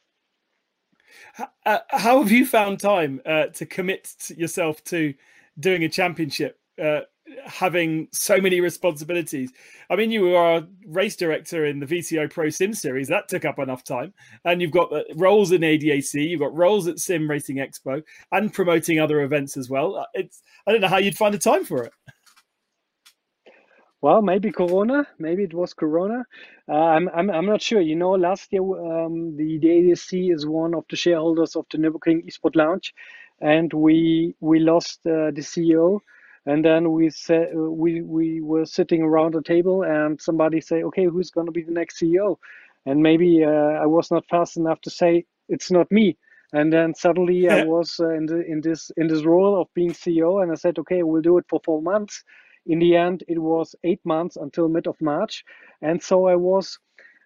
Uh, 1.65 1.79
how 1.89 2.21
have 2.21 2.31
you 2.31 2.45
found 2.45 2.79
time 2.79 3.21
uh, 3.25 3.47
to 3.47 3.65
commit 3.65 4.13
yourself 4.35 4.83
to 4.85 5.13
doing 5.59 5.83
a 5.83 5.89
championship? 5.89 6.59
Uh, 6.81 7.01
having 7.45 8.07
so 8.11 8.39
many 8.39 8.61
responsibilities. 8.61 9.51
I 9.89 9.95
mean, 9.95 10.11
you 10.11 10.35
are 10.35 10.57
a 10.57 10.67
race 10.85 11.15
director 11.15 11.65
in 11.65 11.79
the 11.79 11.85
VCO 11.85 12.31
Pro 12.31 12.49
Sim 12.49 12.73
Series. 12.73 13.07
That 13.07 13.27
took 13.27 13.45
up 13.45 13.59
enough 13.59 13.83
time. 13.83 14.13
And 14.45 14.61
you've 14.61 14.71
got 14.71 14.91
roles 15.15 15.51
in 15.51 15.61
ADAC, 15.61 16.29
you've 16.29 16.39
got 16.39 16.55
roles 16.55 16.87
at 16.87 16.99
Sim 16.99 17.29
Racing 17.29 17.57
Expo, 17.57 18.03
and 18.31 18.53
promoting 18.53 18.99
other 18.99 19.21
events 19.21 19.57
as 19.57 19.69
well. 19.69 19.97
Uh, 19.97 20.05
it's 20.13 20.41
I 20.65 20.71
don't 20.71 20.81
know 20.81 20.87
how 20.87 20.97
you'd 20.97 21.17
find 21.17 21.33
the 21.33 21.39
time 21.39 21.65
for 21.65 21.83
it. 21.83 21.93
Well, 24.01 24.21
maybe 24.21 24.51
Corona. 24.51 25.07
Maybe 25.19 25.43
it 25.43 25.53
was 25.53 25.73
Corona. 25.73 26.25
Uh, 26.69 26.73
I'm, 26.73 27.09
I'm, 27.15 27.29
I'm 27.31 27.45
not 27.47 27.61
sure. 27.61 27.81
You 27.81 27.95
know, 27.97 28.11
last 28.11 28.53
year 28.53 28.61
um, 28.63 29.37
the, 29.37 29.59
the 29.59 29.91
is 30.31 30.47
one 30.47 30.75
of 30.75 30.85
the 30.89 30.97
shareholders 30.97 31.55
of 31.55 31.65
the 31.71 31.79
Nürburgring 31.79 32.25
Esport 32.27 32.55
Lounge, 32.55 32.93
and 33.41 33.73
we 33.73 34.35
we 34.41 34.59
lost 34.59 35.01
uh, 35.07 35.31
the 35.31 35.41
CEO 35.43 35.99
and 36.45 36.65
then 36.65 36.91
we 36.93 37.09
said 37.09 37.49
we 37.55 38.01
we 38.01 38.41
were 38.41 38.65
sitting 38.65 39.01
around 39.03 39.35
a 39.35 39.43
table 39.43 39.83
and 39.83 40.21
somebody 40.21 40.61
say 40.61 40.83
okay 40.83 41.05
who's 41.05 41.31
going 41.31 41.47
to 41.47 41.53
be 41.53 41.63
the 41.63 41.71
next 41.71 41.99
ceo 42.01 42.37
and 42.85 43.01
maybe 43.01 43.43
uh, 43.45 43.49
i 43.83 43.87
was 43.87 44.11
not 44.11 44.25
fast 44.29 44.57
enough 44.57 44.81
to 44.81 44.89
say 44.89 45.25
it's 45.49 45.71
not 45.71 45.91
me 45.91 46.17
and 46.53 46.73
then 46.73 46.93
suddenly 46.95 47.45
yeah. 47.45 47.57
i 47.57 47.65
was 47.65 47.97
uh, 48.01 48.09
in, 48.11 48.27
the, 48.27 48.41
in 48.47 48.61
this 48.61 48.91
in 48.97 49.07
this 49.07 49.23
role 49.25 49.61
of 49.61 49.67
being 49.75 49.91
ceo 49.93 50.43
and 50.43 50.51
i 50.51 50.55
said 50.55 50.79
okay 50.79 51.03
we'll 51.03 51.23
do 51.23 51.37
it 51.39 51.45
for 51.49 51.61
four 51.65 51.81
months 51.81 52.23
in 52.67 52.79
the 52.79 52.95
end 52.95 53.23
it 53.27 53.39
was 53.39 53.75
eight 53.83 54.01
months 54.05 54.35
until 54.35 54.69
mid 54.69 54.87
of 54.87 54.99
march. 55.01 55.43
And 55.81 56.01
so 56.01 56.27
i 56.27 56.35
was 56.35 56.79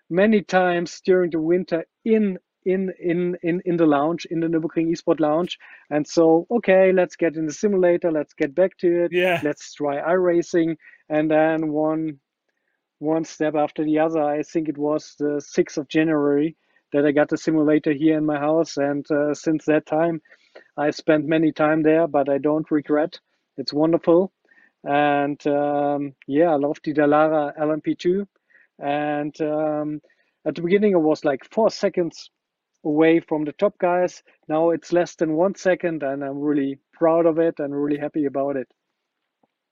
many 0.09 0.41
times 0.41 1.01
during 1.05 1.31
the 1.31 1.41
winter 1.41 1.85
in 2.05 2.37
in 2.65 2.93
in 2.99 3.37
in 3.41 3.61
in 3.65 3.77
the 3.77 3.85
lounge 3.85 4.25
in 4.25 4.39
the 4.39 4.47
Nürburgring 4.47 4.91
Esport 4.91 5.19
lounge. 5.19 5.57
And 5.89 6.07
so 6.07 6.45
okay 6.51 6.91
let's 6.91 7.15
get 7.15 7.35
in 7.35 7.45
the 7.45 7.53
simulator 7.53 8.11
let's 8.11 8.33
get 8.33 8.53
back 8.53 8.77
to 8.77 9.05
it 9.05 9.11
yeah. 9.11 9.39
let's 9.43 9.73
try 9.73 9.95
iRacing 10.01 10.75
and 11.09 11.31
then 11.31 11.71
one 11.71 12.19
one 12.99 13.23
step 13.23 13.55
after 13.55 13.83
the 13.83 13.97
other 13.97 14.21
I 14.21 14.43
think 14.43 14.69
it 14.69 14.77
was 14.77 15.15
the 15.17 15.41
6th 15.41 15.77
of 15.77 15.87
January 15.87 16.55
that 16.93 17.05
I 17.05 17.11
got 17.11 17.29
the 17.29 17.37
simulator 17.37 17.93
here 17.93 18.17
in 18.17 18.25
my 18.25 18.37
house. 18.37 18.77
And 18.77 19.09
uh, 19.09 19.33
since 19.33 19.65
that 19.65 19.87
time 19.87 20.21
I 20.77 20.91
spent 20.91 21.25
many 21.25 21.51
time 21.51 21.81
there 21.81 22.07
but 22.07 22.29
I 22.29 22.37
don't 22.37 22.69
regret. 22.69 23.19
It's 23.57 23.73
wonderful 23.73 24.31
and 24.83 25.45
um, 25.47 26.13
yeah 26.27 26.51
I 26.51 26.55
love 26.55 26.79
the 26.83 26.93
Dallara 26.93 27.57
LMP2 27.57 28.25
and 28.79 29.39
um, 29.41 30.01
at 30.45 30.55
the 30.55 30.61
beginning 30.61 30.93
it 30.93 31.01
was 31.01 31.23
like 31.23 31.45
four 31.51 31.69
seconds 31.69 32.29
away 32.83 33.19
from 33.19 33.45
the 33.45 33.53
top 33.53 33.77
guys. 33.77 34.23
Now 34.47 34.71
it's 34.71 34.91
less 34.91 35.15
than 35.15 35.33
one 35.33 35.55
second, 35.55 36.03
and 36.03 36.23
I'm 36.23 36.39
really 36.39 36.79
proud 36.93 37.25
of 37.25 37.39
it 37.39 37.59
and 37.59 37.75
really 37.75 37.97
happy 37.97 38.25
about 38.25 38.55
it. 38.55 38.67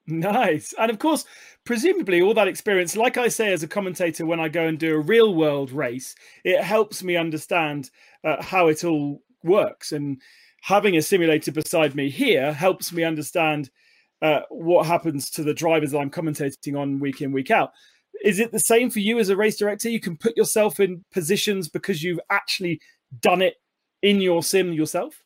Nice. 0.07 0.73
And 0.79 0.89
of 0.89 0.97
course, 0.97 1.25
presumably, 1.65 2.21
all 2.21 2.33
that 2.33 2.47
experience, 2.47 2.95
like 2.95 3.17
I 3.17 3.27
say 3.27 3.53
as 3.53 3.61
a 3.61 3.67
commentator, 3.67 4.25
when 4.25 4.39
I 4.39 4.49
go 4.49 4.65
and 4.65 4.79
do 4.79 4.95
a 4.95 4.99
real 4.99 5.35
world 5.35 5.71
race, 5.71 6.15
it 6.43 6.63
helps 6.63 7.03
me 7.03 7.15
understand 7.15 7.91
uh, 8.23 8.41
how 8.41 8.67
it 8.67 8.83
all 8.83 9.21
works. 9.43 9.91
And 9.91 10.19
having 10.63 10.97
a 10.97 11.01
simulator 11.01 11.51
beside 11.51 11.95
me 11.95 12.09
here 12.09 12.53
helps 12.53 12.91
me 12.91 13.03
understand 13.03 13.69
uh, 14.21 14.41
what 14.49 14.86
happens 14.86 15.29
to 15.32 15.43
the 15.43 15.53
drivers 15.53 15.91
that 15.91 15.99
I'm 15.99 16.12
commentating 16.12 16.77
on 16.77 16.99
week 16.99 17.21
in, 17.21 17.32
week 17.32 17.51
out. 17.51 17.71
Is 18.23 18.39
it 18.39 18.51
the 18.51 18.60
same 18.60 18.89
for 18.89 18.99
you 18.99 19.19
as 19.19 19.29
a 19.29 19.38
race 19.38 19.58
director? 19.58 19.89
You 19.89 19.99
can 19.99 20.17
put 20.17 20.36
yourself 20.36 20.79
in 20.79 21.03
positions 21.12 21.69
because 21.69 22.03
you've 22.03 22.19
actually 22.29 22.82
done 23.21 23.41
it 23.41 23.55
in 24.01 24.19
your 24.19 24.43
sim 24.43 24.73
yourself? 24.73 25.23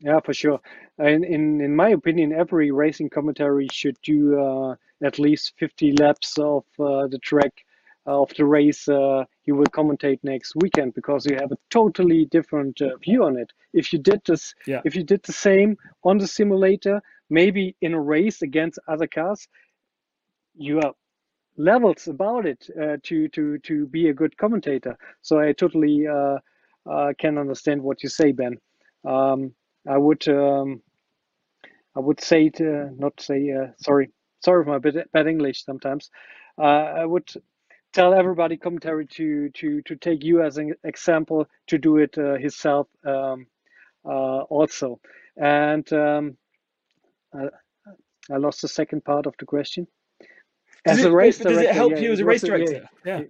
Yeah, 0.00 0.20
for 0.20 0.34
sure. 0.34 0.60
In 0.98 1.24
in, 1.24 1.60
in 1.60 1.74
my 1.74 1.90
opinion, 1.90 2.32
every 2.32 2.70
racing 2.70 3.10
commentary 3.10 3.68
should 3.72 3.96
do 4.02 4.38
uh, 4.38 4.76
at 5.02 5.18
least 5.18 5.54
fifty 5.56 5.92
laps 5.92 6.38
of 6.38 6.64
uh, 6.78 7.06
the 7.06 7.18
track 7.22 7.64
of 8.08 8.32
the 8.36 8.44
race 8.44 8.88
uh, 8.88 9.24
you 9.44 9.54
will 9.54 9.66
commentate 9.66 10.18
next 10.22 10.54
weekend 10.56 10.94
because 10.94 11.26
you 11.26 11.36
have 11.36 11.52
a 11.52 11.58
totally 11.70 12.24
different 12.26 12.80
uh, 12.80 12.96
view 12.96 13.24
on 13.24 13.36
it. 13.36 13.52
If 13.72 13.92
you 13.92 13.98
did 13.98 14.20
this, 14.26 14.54
yeah. 14.66 14.80
if 14.84 14.96
you 14.96 15.02
did 15.04 15.22
the 15.22 15.32
same 15.32 15.76
on 16.04 16.18
the 16.18 16.26
simulator, 16.26 17.00
maybe 17.30 17.76
in 17.80 17.94
a 17.94 18.00
race 18.00 18.42
against 18.42 18.78
other 18.88 19.06
cars, 19.06 19.46
you 20.54 20.80
are 20.80 20.92
levels 21.56 22.08
about 22.08 22.46
it 22.46 22.70
uh, 22.80 22.96
to 23.02 23.28
to 23.28 23.58
to 23.58 23.86
be 23.86 24.08
a 24.08 24.14
good 24.14 24.36
commentator. 24.36 24.96
So 25.22 25.38
I 25.40 25.52
totally 25.52 26.06
uh, 26.06 26.38
uh, 26.88 27.12
can 27.18 27.36
understand 27.36 27.82
what 27.82 28.02
you 28.02 28.08
say, 28.08 28.32
Ben. 28.32 28.56
Um, 29.04 29.52
I 29.86 29.98
would 29.98 30.26
um, 30.28 30.82
I 31.96 32.00
would 32.00 32.20
say 32.20 32.48
to 32.50 32.90
not 32.96 33.20
say 33.20 33.50
uh, 33.50 33.68
sorry 33.78 34.10
sorry 34.40 34.64
for 34.64 34.70
my 34.70 34.78
bad, 34.78 35.04
bad 35.12 35.26
English 35.26 35.64
sometimes. 35.64 36.10
Uh, 36.56 37.02
I 37.02 37.04
would 37.04 37.28
tell 37.92 38.14
everybody 38.14 38.56
commentary 38.56 39.06
to 39.06 39.50
to 39.50 39.82
to 39.82 39.96
take 39.96 40.24
you 40.24 40.42
as 40.42 40.58
an 40.58 40.74
example 40.84 41.46
to 41.66 41.78
do 41.78 41.98
it 41.98 42.16
uh, 42.18 42.34
himself 42.34 42.88
um, 43.04 43.46
also. 44.04 45.00
And 45.36 45.90
um, 45.92 46.36
I, 47.34 47.44
I 48.30 48.36
lost 48.36 48.62
the 48.62 48.68
second 48.68 49.04
part 49.04 49.26
of 49.26 49.34
the 49.38 49.46
question 49.46 49.86
as 50.86 51.04
a 51.04 51.12
race 51.12 51.38
director, 51.38 51.60
does 51.60 51.70
it 51.70 51.74
help 51.74 51.92
yeah, 51.92 51.98
you 51.98 52.12
as 52.12 52.20
a 52.20 52.24
race 52.24 52.42
director? 52.42 52.88
Yeah, 53.04 53.20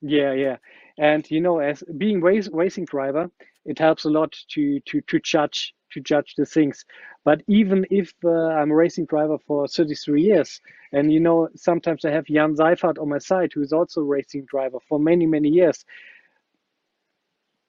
yeah, 0.00 0.32
yeah. 0.32 0.56
And 0.98 1.28
you 1.30 1.40
know, 1.40 1.58
as 1.58 1.82
being 1.98 2.20
race 2.20 2.48
racing 2.52 2.86
driver, 2.86 3.30
it 3.64 3.78
helps 3.78 4.04
a 4.04 4.10
lot 4.10 4.34
to 4.50 4.80
to 4.80 5.00
to 5.00 5.20
judge 5.20 5.74
to 5.94 6.00
judge 6.00 6.34
the 6.36 6.46
things. 6.46 6.84
But 7.24 7.42
even 7.48 7.86
if 7.90 8.12
uh, 8.24 8.30
I'm 8.30 8.70
a 8.70 8.76
racing 8.76 9.06
driver 9.06 9.38
for 9.46 9.66
33 9.68 10.22
years, 10.22 10.60
and 10.92 11.12
you 11.12 11.20
know, 11.20 11.48
sometimes 11.56 12.04
I 12.04 12.10
have 12.10 12.26
Jan 12.26 12.54
Seyffert 12.54 13.00
on 13.00 13.08
my 13.08 13.18
side, 13.18 13.52
who 13.54 13.62
is 13.62 13.72
also 13.72 14.02
a 14.02 14.04
racing 14.04 14.46
driver 14.46 14.78
for 14.88 14.98
many 15.00 15.26
many 15.26 15.48
years. 15.48 15.84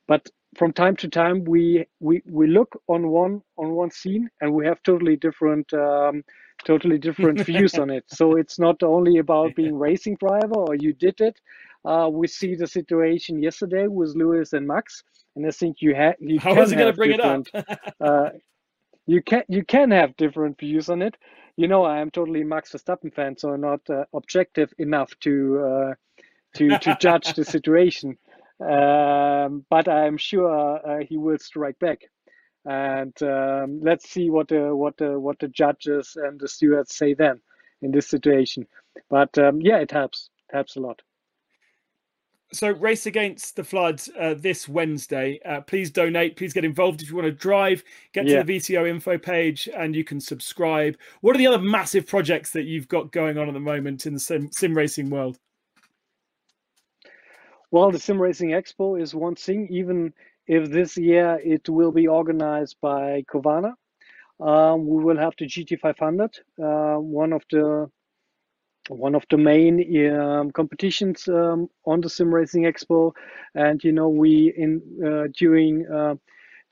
But 0.08 0.30
from 0.58 0.74
time 0.74 0.96
to 0.98 1.10
time, 1.10 1.44
we 1.46 1.86
we 2.00 2.22
we 2.26 2.48
look 2.48 2.82
on 2.88 3.10
one 3.10 3.42
on 3.58 3.72
one 3.72 3.92
scene, 3.92 4.30
and 4.42 4.54
we 4.54 4.66
have 4.66 4.84
totally 4.84 5.16
different. 5.16 5.74
Um, 5.74 6.24
totally 6.66 6.98
different 6.98 7.40
views 7.46 7.76
on 7.78 7.90
it. 7.90 8.06
So 8.08 8.38
it's 8.38 8.60
not 8.60 8.82
only 8.84 9.18
about 9.20 9.56
being 9.56 9.78
racing 9.78 10.18
driver 10.18 10.56
or 10.56 10.76
you 10.76 10.94
did 10.94 11.22
it. 11.22 11.40
Uh, 11.86 12.10
we 12.12 12.28
see 12.28 12.56
the 12.56 12.68
situation 12.68 13.42
yesterday 13.42 13.88
with 13.88 14.16
Lewis 14.16 14.54
and 14.54 14.68
Max, 14.68 15.04
and 15.36 15.46
I 15.46 15.52
think 15.52 15.78
you 15.82 15.96
have 15.96 16.16
you 16.20 16.40
How 16.40 16.56
was 16.56 16.72
he 16.72 16.76
going 16.76 16.92
to 16.92 16.98
bring 16.98 17.12
it 17.12 17.20
up? 17.20 17.46
uh, 18.02 18.30
you 19.08 19.22
can 19.22 19.44
you 19.48 19.64
can 19.64 19.92
have 19.92 20.16
different 20.18 20.60
views 20.60 20.90
on 20.90 21.02
it. 21.02 21.16
You 21.58 21.68
know, 21.68 21.84
I 21.84 22.00
am 22.00 22.12
totally 22.12 22.44
Max 22.44 22.72
Verstappen 22.72 23.14
fan, 23.14 23.38
so 23.38 23.50
I'm 23.54 23.62
not 23.62 23.82
uh, 23.90 24.06
objective 24.14 24.74
enough 24.80 25.14
to 25.22 25.60
uh, 25.60 25.94
to 26.56 26.80
to 26.80 26.98
judge 27.00 27.34
the 27.34 27.46
situation. 27.56 28.18
Um, 28.60 29.66
but 29.70 29.88
I'm 29.90 30.18
sure 30.18 30.80
uh, 30.88 31.06
he 31.06 31.18
will 31.18 31.38
strike 31.38 31.78
back 31.80 32.00
and 32.66 33.14
um, 33.22 33.80
let's 33.82 34.10
see 34.10 34.30
what 34.30 34.48
the 34.48 34.76
what 34.76 34.98
the 34.98 35.20
what 35.20 35.40
the 35.40 35.48
judges 35.48 36.16
and 36.16 36.40
the 36.40 36.48
stewards 36.48 36.96
say 36.96 37.14
then 37.14 37.40
in 37.82 37.92
this 37.92 38.08
situation. 38.08 38.68
But 39.10 39.38
um, 39.38 39.62
yeah, 39.62 39.78
it 39.78 39.92
helps. 39.92 40.30
It 40.50 40.56
helps 40.56 40.76
a 40.76 40.80
lot. 40.80 41.02
So 42.54 42.70
race 42.70 43.06
against 43.06 43.56
the 43.56 43.64
flood 43.64 44.02
uh, 44.20 44.36
this 44.36 44.70
Wednesday. 44.70 45.40
Uh, 45.46 45.62
please 45.62 45.92
donate. 45.92 46.36
Please 46.36 46.54
get 46.54 46.64
involved 46.64 47.02
if 47.02 47.10
you 47.10 47.16
want 47.16 47.26
to 47.26 47.32
drive. 47.32 47.84
Get 48.14 48.28
yeah. 48.28 48.40
to 48.40 48.44
the 48.44 48.58
VCO 48.58 48.88
info 48.88 49.18
page 49.18 49.68
and 49.76 49.96
you 49.96 50.04
can 50.04 50.20
subscribe. 50.20 50.98
What 51.22 51.36
are 51.36 51.40
the 51.40 51.48
other 51.48 51.60
massive 51.60 52.08
projects 52.08 52.52
that 52.52 52.64
you've 52.64 52.88
got 52.88 53.12
going 53.12 53.38
on 53.38 53.48
at 53.48 53.54
the 53.54 53.60
moment 53.60 54.06
in 54.06 54.14
the 54.14 54.20
sim, 54.20 54.50
sim 54.52 54.76
racing 54.76 55.10
world? 55.10 55.38
Well, 57.72 57.92
the 57.92 58.00
Sim 58.00 58.22
Racing 58.22 58.52
Expo 58.52 59.02
is 59.02 59.14
one 59.14 59.36
thing. 59.36 59.68
Even 59.70 60.14
if 60.48 60.70
this 60.70 60.96
year 60.96 61.42
it 61.44 61.68
will 61.68 61.92
be 61.92 62.08
organized 62.08 62.78
by 62.80 63.24
Covana, 63.30 63.74
um, 64.40 64.88
we 64.88 65.04
will 65.04 65.18
have 65.18 65.34
the 65.38 65.46
GT500, 65.46 66.40
uh, 66.64 67.00
one 67.00 67.34
of 67.34 67.44
the 67.52 67.90
one 68.90 69.16
of 69.16 69.26
the 69.30 69.38
main 69.38 69.76
um, 70.14 70.52
competitions 70.52 71.28
um, 71.28 71.70
on 71.86 72.02
the 72.02 72.10
sim 72.10 72.34
racing 72.34 72.64
expo. 72.64 73.14
And 73.56 73.84
you 73.84 73.92
know 73.92 74.10
we 74.10 74.54
in 74.56 74.82
uh, 75.06 75.28
during 75.38 75.88
uh, 75.88 76.16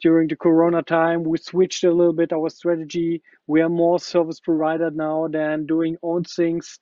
during 0.02 0.28
the 0.28 0.36
corona 0.36 0.84
time 0.84 1.24
we 1.24 1.38
switched 1.38 1.84
a 1.84 1.92
little 1.92 2.14
bit 2.14 2.34
our 2.34 2.50
strategy. 2.50 3.22
We 3.48 3.62
are 3.62 3.70
more 3.70 4.00
service 4.00 4.40
provider 4.40 4.92
now 4.92 5.28
than 5.28 5.66
doing 5.66 5.98
own 6.04 6.24
things. 6.24 6.80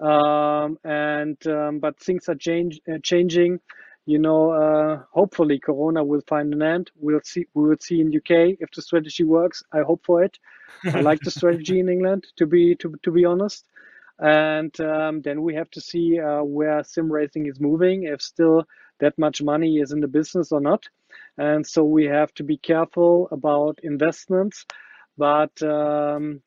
Um, 0.00 0.78
and 0.84 1.44
um, 1.46 1.78
but 1.78 1.98
things 1.98 2.28
are 2.28 2.34
change, 2.34 2.80
uh, 2.92 2.98
changing. 3.02 3.60
You 4.04 4.18
know 4.18 4.50
uh, 4.50 5.02
hopefully 5.10 5.58
corona 5.58 6.04
will 6.04 6.22
find 6.28 6.52
an 6.52 6.62
end. 6.62 6.90
We'll 6.96 7.20
see 7.24 7.46
we 7.54 7.68
will 7.68 7.78
see 7.80 8.00
in 8.00 8.14
uk 8.14 8.30
if 8.30 8.70
the 8.74 8.82
strategy 8.82 9.24
works. 9.24 9.62
I 9.72 9.80
hope 9.80 10.04
for 10.04 10.22
it. 10.22 10.38
I 10.84 11.00
like 11.00 11.20
the 11.20 11.30
strategy 11.38 11.80
in 11.80 11.88
england 11.88 12.26
to 12.36 12.46
be 12.46 12.74
to, 12.76 12.94
to 13.02 13.10
be 13.10 13.24
honest 13.24 13.64
and 14.18 14.78
um, 14.80 15.20
then 15.22 15.42
we 15.42 15.54
have 15.54 15.70
to 15.70 15.80
see 15.80 16.18
uh, 16.18 16.42
where 16.42 16.82
sim 16.84 17.10
racing 17.12 17.46
is 17.46 17.60
moving 17.60 18.04
if 18.04 18.22
still 18.22 18.64
that 19.00 19.18
much 19.18 19.42
money 19.42 19.76
is 19.76 19.92
in 19.92 20.00
the 20.00 20.08
business 20.08 20.52
or 20.52 20.60
not. 20.60 20.84
And 21.38 21.66
so 21.66 21.84
we 21.84 22.06
have 22.06 22.32
to 22.34 22.44
be 22.44 22.56
careful 22.56 23.28
about 23.30 23.78
investments. 23.82 24.64
But 25.18 25.60
um, 25.62 26.42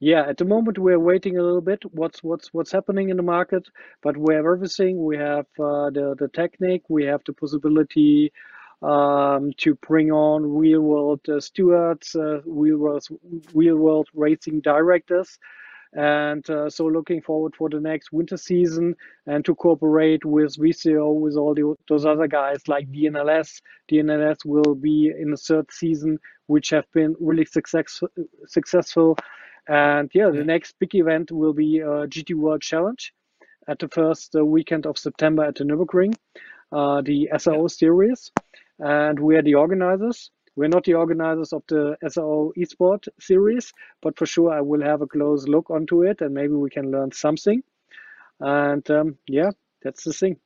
yeah 0.00 0.24
at 0.28 0.36
the 0.36 0.44
moment 0.44 0.78
we're 0.78 0.98
waiting 0.98 1.38
a 1.38 1.42
little 1.42 1.60
bit 1.62 1.82
what's 1.92 2.22
what's 2.22 2.52
what's 2.52 2.72
happening 2.72 3.08
in 3.10 3.16
the 3.16 3.22
market. 3.22 3.68
But 4.02 4.16
we 4.16 4.34
have 4.34 4.44
everything. 4.46 5.04
We 5.04 5.16
have 5.16 5.46
uh, 5.58 5.90
the 5.90 6.16
the 6.18 6.28
technique. 6.28 6.82
We 6.88 7.04
have 7.06 7.22
the 7.26 7.32
possibility 7.32 8.32
um, 8.82 9.52
to 9.58 9.74
bring 9.76 10.10
on 10.12 10.44
real 10.44 10.80
world 10.82 11.20
uh, 11.28 11.40
stewards 11.40 12.14
uh, 12.14 12.42
real 12.44 12.78
world 12.78 13.06
real 13.54 13.76
world 13.76 14.08
racing 14.14 14.60
directors 14.60 15.38
and 15.94 16.48
uh, 16.50 16.68
so 16.68 16.86
looking 16.86 17.22
forward 17.22 17.54
for 17.54 17.68
the 17.70 17.78
next 17.78 18.12
winter 18.12 18.36
season 18.36 18.96
and 19.26 19.44
to 19.44 19.54
cooperate 19.54 20.24
with 20.24 20.56
VCO 20.56 21.14
with 21.14 21.36
all 21.36 21.54
the, 21.54 21.74
those 21.88 22.04
other 22.04 22.26
guys 22.26 22.66
like 22.66 22.90
DNLS. 22.90 23.60
DNLS 23.90 24.44
will 24.44 24.74
be 24.74 25.12
in 25.16 25.30
the 25.30 25.36
third 25.36 25.70
season, 25.70 26.18
which 26.46 26.70
have 26.70 26.84
been 26.92 27.14
really 27.20 27.44
success, 27.44 28.02
successful. 28.46 29.16
And 29.68 30.10
yeah, 30.12 30.30
the 30.30 30.44
next 30.44 30.74
big 30.80 30.96
event 30.96 31.30
will 31.30 31.52
be 31.52 31.80
uh, 31.80 32.06
GT 32.06 32.34
World 32.34 32.62
Challenge 32.62 33.12
at 33.68 33.78
the 33.78 33.88
first 33.88 34.34
uh, 34.34 34.44
weekend 34.44 34.86
of 34.86 34.98
September 34.98 35.44
at 35.44 35.54
the 35.54 35.64
Nürburgring, 35.64 36.14
uh, 36.72 37.02
the 37.02 37.28
SRO 37.34 37.62
yeah. 37.62 37.68
series. 37.68 38.32
And 38.80 39.20
we 39.20 39.36
are 39.36 39.42
the 39.42 39.54
organizers. 39.54 40.30
We're 40.56 40.68
not 40.68 40.84
the 40.84 40.94
organizers 40.94 41.52
of 41.52 41.62
the 41.68 41.96
SRO 42.04 42.52
eSport 42.56 43.08
series, 43.18 43.72
but 44.02 44.16
for 44.16 44.26
sure 44.26 44.52
I 44.52 44.60
will 44.60 44.82
have 44.82 45.02
a 45.02 45.06
close 45.06 45.48
look 45.48 45.70
onto 45.70 46.02
it 46.02 46.20
and 46.20 46.32
maybe 46.32 46.54
we 46.54 46.70
can 46.70 46.90
learn 46.90 47.12
something. 47.12 47.62
And 48.40 48.88
um, 48.90 49.18
yeah, 49.26 49.50
that's 49.82 50.04
the 50.04 50.12
thing. 50.12 50.36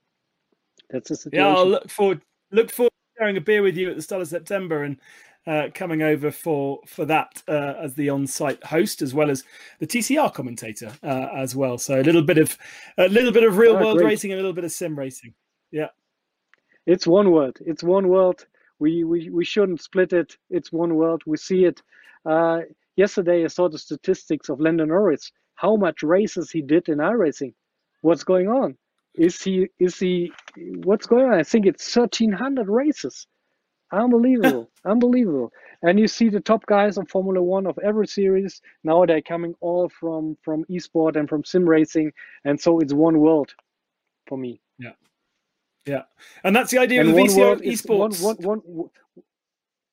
That's 0.91 1.11
the 1.11 1.17
situation. 1.17 1.47
Yeah, 1.47 1.55
I'll 1.55 1.67
look 1.67 1.91
forward 1.91 2.23
look 2.51 2.71
forward 2.71 2.91
to 2.91 3.21
sharing 3.21 3.37
a 3.37 3.41
beer 3.41 3.63
with 3.63 3.77
you 3.77 3.91
at 3.91 3.97
the 3.97 4.03
start 4.03 4.23
of 4.23 4.29
September 4.29 4.83
and 4.85 4.99
uh, 5.47 5.69
coming 5.75 6.03
over 6.03 6.31
for 6.31 6.81
for 6.87 7.05
that 7.05 7.43
uh, 7.49 7.75
as 7.79 7.95
the 7.95 8.09
on-site 8.11 8.63
host 8.65 9.03
as 9.03 9.15
well 9.15 9.31
as 9.31 9.45
the 9.79 9.87
TCR 9.87 10.33
commentator 10.33 10.93
uh, 11.03 11.29
as 11.35 11.55
well. 11.55 11.79
So 11.79 12.01
a 12.01 12.03
little 12.03 12.23
bit 12.23 12.39
of 12.39 12.57
a 12.97 13.09
little 13.09 13.33
bit 13.33 13.45
of 13.45 13.57
real 13.57 13.77
ah, 13.77 13.81
world 13.81 13.99
great. 13.99 14.09
racing, 14.09 14.33
a 14.33 14.37
little 14.37 14.53
bit 14.53 14.65
of 14.65 14.73
sim 14.73 14.99
racing. 14.99 15.35
Yeah, 15.71 15.89
it's 16.87 17.07
one 17.07 17.31
world. 17.31 17.59
It's 17.65 17.83
one 17.83 18.09
world 18.09 18.47
we, 18.79 19.05
we, 19.05 19.31
we 19.31 19.45
shouldn't 19.45 19.81
split 19.83 20.13
it. 20.13 20.37
It's 20.51 20.73
one 20.73 20.95
world. 20.95 21.23
We 21.27 21.37
see 21.37 21.65
it. 21.65 21.83
Uh, 22.25 22.61
yesterday, 22.97 23.45
I 23.45 23.49
saw 23.49 23.69
the 23.69 23.79
statistics 23.79 24.49
of 24.49 24.61
Lando 24.61 24.85
Norris. 24.85 25.31
How 25.55 25.77
much 25.77 26.03
races 26.03 26.51
he 26.51 26.63
did 26.63 26.89
in 26.89 26.99
iRacing? 26.99 27.55
What's 28.03 28.25
going 28.25 28.49
on? 28.49 28.77
Is 29.15 29.43
he 29.43 29.67
is 29.81 29.99
he? 29.99 30.33
What's 30.85 31.07
going 31.07 31.27
on? 31.27 31.35
I 31.35 31.43
think 31.43 31.67
it's 31.67 31.93
thirteen 31.93 32.31
hundred 32.31 32.69
races. 32.69 33.27
Unbelievable, 33.93 34.71
unbelievable. 34.85 35.51
And 35.83 35.99
you 35.99 36.07
see 36.07 36.29
the 36.29 36.41
top 36.41 36.65
guys 36.67 36.99
of 36.99 37.09
Formula 37.09 37.43
One 37.43 37.67
of 37.67 37.79
every 37.83 38.07
series 38.07 38.61
now 38.85 39.05
they're 39.07 39.23
coming 39.23 39.55
all 39.61 39.89
from 39.89 40.37
from 40.43 40.65
esport 40.71 41.17
and 41.17 41.29
from 41.29 41.43
sim 41.45 41.69
racing, 41.69 42.13
and 42.45 42.61
so 42.61 42.79
it's 42.79 42.93
one 42.93 43.19
world 43.19 43.53
for 44.29 44.39
me. 44.39 44.61
Yeah. 44.79 44.93
Yeah, 45.89 46.03
and 46.45 46.55
that's 46.55 46.71
the 46.71 46.79
idea 46.79 47.01
and 47.01 47.11
of 47.11 47.17
the 47.17 47.23
VCO 47.23 47.61
esports. 47.63 48.23
One, 48.23 48.37
one, 48.37 48.59
one, 48.59 48.91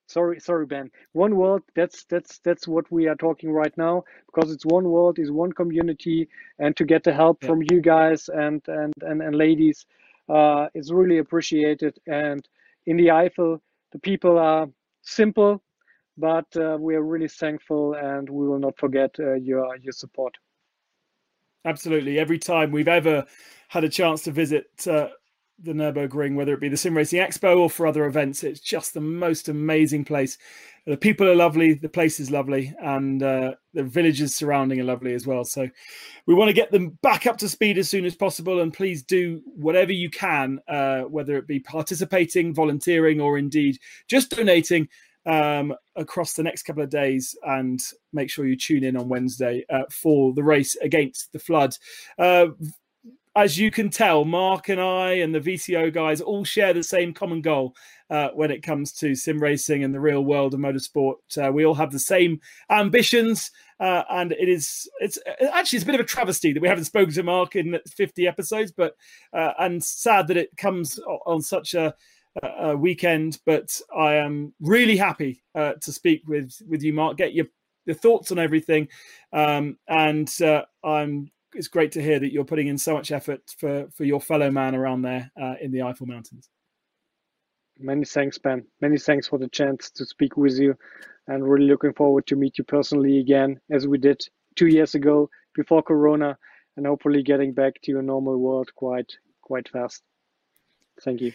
sorry, 0.08 0.40
sorry, 0.40 0.66
Ben. 0.66 0.92
One 1.14 1.36
world. 1.36 1.64
That's 1.76 2.04
that's 2.06 2.40
that's 2.40 2.68
what 2.68 2.92
we 2.92 3.08
are 3.08 3.16
talking 3.16 3.52
right 3.52 3.76
now 3.78 4.04
because 4.28 4.52
it's 4.52 4.66
one 4.66 4.86
world, 4.86 5.20
is 5.20 5.32
one 5.32 5.54
community, 5.54 6.28
and 6.60 6.76
to 6.78 6.86
get 6.86 7.04
the 7.04 7.14
help 7.14 7.38
yeah. 7.42 7.48
from 7.48 7.64
you 7.72 7.82
guys 7.82 8.30
and 8.30 8.62
and 8.68 8.94
and, 9.02 9.22
and 9.22 9.36
ladies, 9.36 9.86
uh, 10.30 10.68
is 10.74 10.92
really 10.92 11.20
appreciated. 11.20 11.98
And 12.08 12.48
in 12.86 12.98
the 12.98 13.08
Eifel, 13.08 13.60
the 13.92 14.00
people 14.00 14.38
are 14.38 14.68
simple, 15.02 15.64
but 16.18 16.48
uh, 16.58 16.78
we 16.80 16.96
are 16.96 17.04
really 17.04 17.30
thankful, 17.30 17.94
and 17.94 18.30
we 18.30 18.48
will 18.48 18.60
not 18.60 18.78
forget 18.78 19.16
uh, 19.20 19.34
your 19.36 19.76
your 19.78 19.94
support. 19.94 20.36
Absolutely. 21.66 22.20
Every 22.20 22.38
time 22.38 22.72
we've 22.72 22.88
ever 22.88 23.26
had 23.70 23.84
a 23.84 23.90
chance 23.90 24.22
to 24.24 24.32
visit 24.32 24.68
uh, 24.88 25.08
the 25.62 25.74
Nurburgring, 25.74 26.36
whether 26.36 26.54
it 26.54 26.60
be 26.60 26.70
the 26.70 26.78
Sim 26.78 26.98
Racing 26.98 27.20
Expo 27.20 27.58
or 27.58 27.70
for 27.70 27.88
other 27.88 28.06
events. 28.06 28.44
It's 28.44 28.60
just 28.60 28.94
the 28.94 29.02
most 29.02 29.48
amazing 29.48 30.06
place. 30.06 30.38
The 30.86 30.98
people 30.98 31.28
are 31.28 31.36
lovely, 31.36 31.74
the 31.74 31.90
place 31.90 32.20
is 32.20 32.30
lovely, 32.30 32.74
and 32.80 33.24
uh, 33.24 33.56
the 33.74 33.84
villages 33.84 34.36
surrounding 34.36 34.80
are 34.80 34.84
lovely 34.84 35.14
as 35.16 35.26
well. 35.26 35.44
So 35.44 35.68
we 36.28 36.36
want 36.36 36.50
to 36.50 36.54
get 36.54 36.72
them 36.72 36.98
back 37.02 37.26
up 37.26 37.38
to 37.38 37.50
speed 37.50 37.78
as 37.78 37.90
soon 37.90 38.06
as 38.06 38.16
possible. 38.16 38.62
And 38.62 38.72
please 38.72 39.02
do 39.02 39.42
whatever 39.56 39.92
you 39.92 40.10
can, 40.10 40.60
uh, 40.68 41.02
whether 41.02 41.38
it 41.38 41.48
be 41.48 41.60
participating, 41.60 42.54
volunteering, 42.54 43.20
or 43.20 43.38
indeed 43.38 43.80
just 44.08 44.32
donating. 44.32 44.88
Um, 45.28 45.74
across 45.96 46.34
the 46.34 46.44
next 46.44 46.64
couple 46.68 46.84
of 46.84 46.92
days 46.92 47.36
and 47.48 47.82
make 48.14 48.30
sure 48.30 48.46
you 48.46 48.56
tune 48.56 48.84
in 48.84 48.96
on 48.96 49.10
Wednesday 49.10 49.66
uh, 49.72 49.86
for 49.90 50.36
the 50.36 50.44
race 50.44 50.76
against 50.76 51.34
the 51.34 51.40
flood. 51.40 51.76
Uh, 52.20 52.50
as 53.36 53.58
you 53.58 53.70
can 53.70 53.90
tell, 53.90 54.24
Mark 54.24 54.70
and 54.70 54.80
I 54.80 55.14
and 55.14 55.36
the 55.36 55.42
VCO 55.42 55.94
guys 55.94 56.22
all 56.22 56.46
share 56.46 56.74
the 56.74 56.84
same 56.84 57.14
common 57.14 57.42
goal 57.42 57.76
uh, 58.10 58.30
when 58.30 58.50
it 58.50 58.64
comes 58.64 58.94
to 58.94 59.14
sim 59.14 59.40
racing 59.40 59.84
and 59.84 59.94
the 59.94 60.00
real 60.00 60.24
world 60.24 60.54
of 60.54 60.62
motorsport. 60.62 61.16
Uh, 61.38 61.52
we 61.52 61.66
all 61.66 61.74
have 61.74 61.92
the 61.92 62.00
same 62.00 62.40
ambitions, 62.70 63.52
uh, 63.82 64.04
and 64.10 64.32
it 64.32 64.48
is 64.48 64.90
it's 65.02 65.20
actually 65.52 65.78
it's 65.78 65.84
a 65.84 65.86
bit 65.86 65.96
of 65.96 66.02
a 66.02 66.06
travesty 66.06 66.54
that 66.54 66.62
we 66.62 66.70
haven't 66.70 66.86
spoken 66.86 67.14
to 67.14 67.24
Mark 67.24 67.58
in 67.58 67.78
50 67.88 68.26
episodes, 68.26 68.72
but 68.72 68.96
uh, 69.34 69.52
and 69.60 69.84
sad 69.84 70.28
that 70.28 70.38
it 70.38 70.56
comes 70.56 70.98
on 71.26 71.42
such 71.42 71.74
a, 71.74 71.94
weekend. 72.78 73.40
But 73.46 73.80
I 73.96 74.16
am 74.16 74.54
really 74.60 74.98
happy 74.98 75.42
uh, 75.56 75.74
to 75.82 75.92
speak 75.92 76.22
with 76.28 76.54
with 76.68 76.84
you, 76.84 76.94
Mark. 76.94 77.18
Get 77.18 77.34
your 77.34 77.48
your 77.86 77.96
thoughts 77.96 78.32
on 78.32 78.40
everything, 78.40 78.88
um, 79.34 79.78
and 79.88 80.30
uh, 80.42 80.64
I'm 80.84 81.32
it's 81.56 81.68
great 81.68 81.92
to 81.94 82.02
hear 82.02 82.20
that 82.20 82.32
you're 82.32 82.46
putting 82.46 82.68
in 82.68 82.78
so 82.78 82.94
much 82.94 83.12
effort 83.12 83.42
for 83.58 83.88
for 83.96 84.04
your 84.04 84.22
fellow 84.22 84.52
man 84.52 84.76
around 84.76 85.02
there 85.02 85.32
uh, 85.42 85.56
in 85.62 85.72
the 85.72 85.80
Eifel 85.80 86.08
Mountains. 86.08 86.50
Many 87.80 88.06
thanks, 88.06 88.38
Ben. 88.38 88.66
Many 88.82 88.98
thanks 88.98 89.28
for 89.28 89.38
the 89.38 89.50
chance 89.50 89.90
to 89.92 90.06
speak 90.06 90.38
with 90.38 90.58
you, 90.58 90.76
and 91.28 91.48
really 91.48 91.68
looking 91.68 91.94
forward 91.94 92.28
to 92.28 92.36
meet 92.36 92.58
you 92.58 92.64
personally 92.64 93.20
again, 93.20 93.60
as 93.70 93.88
we 93.88 93.98
did 93.98 94.22
two 94.56 94.68
years 94.68 94.96
ago 94.96 95.30
before 95.54 95.84
Corona, 95.84 96.38
and 96.78 96.86
hopefully 96.86 97.24
getting 97.24 97.54
back 97.54 97.74
to 97.84 98.00
a 98.00 98.02
normal 98.02 98.38
world 98.38 98.70
quite 98.76 99.12
quite 99.42 99.68
fast. 99.70 100.04
Thank 101.02 101.22
you. 101.22 101.34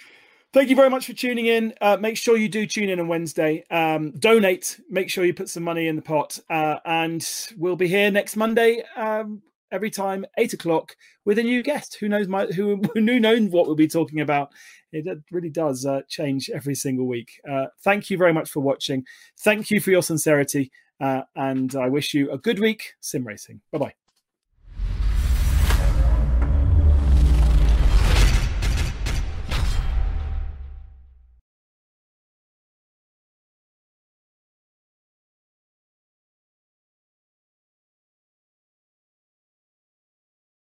Thank 0.53 0.69
you 0.69 0.75
very 0.75 0.91
much 0.91 1.07
for 1.07 1.13
tuning 1.13 1.47
in. 1.47 1.75
Uh, 1.81 1.97
make 2.01 2.17
sure 2.17 2.37
you 2.37 2.49
do 2.49 2.67
tune 2.67 2.89
in 2.89 2.99
on 2.99 3.07
Wednesday. 3.07 3.65
Um, 3.71 4.11
donate. 4.13 4.81
Make 4.91 5.09
sure 5.09 5.25
you 5.25 5.33
put 5.33 5.49
some 5.49 5.63
money 5.63 5.87
in 5.87 5.95
the 5.95 6.03
pot. 6.03 6.41
Uh, 6.51 6.79
and 6.85 7.25
we'll 7.57 7.77
be 7.77 7.87
here 7.87 8.11
next 8.11 8.35
Monday 8.35 8.83
um, 8.97 9.43
every 9.73 9.91
time, 9.91 10.25
eight 10.39 10.53
o'clock, 10.53 10.97
with 11.25 11.39
a 11.39 11.43
new 11.43 11.63
guest. 11.63 11.97
Who 12.01 12.09
knows 12.09 12.29
my 12.29 12.47
who 12.47 12.81
who 12.95 13.21
knows 13.21 13.51
what 13.51 13.67
we'll 13.67 13.77
be 13.77 13.89
talking 13.89 14.21
about? 14.21 14.51
It 14.93 15.07
really 15.31 15.51
does 15.51 15.87
uh, 15.87 16.03
change 16.09 16.51
every 16.51 16.75
single 16.75 17.07
week. 17.07 17.41
Uh, 17.49 17.67
thank 17.85 18.11
you 18.11 18.19
very 18.19 18.33
much 18.33 18.51
for 18.51 18.61
watching. 18.61 19.05
Thank 19.41 19.71
you 19.71 19.81
for 19.81 19.91
your 19.91 20.03
sincerity, 20.03 20.73
uh, 21.01 21.23
and 21.37 21.75
I 21.77 21.89
wish 21.89 22.15
you 22.15 22.31
a 22.31 22.39
good 22.39 22.59
week 22.59 22.95
sim 23.01 23.27
racing. 23.27 23.61
Bye 23.73 23.79
bye. 23.79 24.00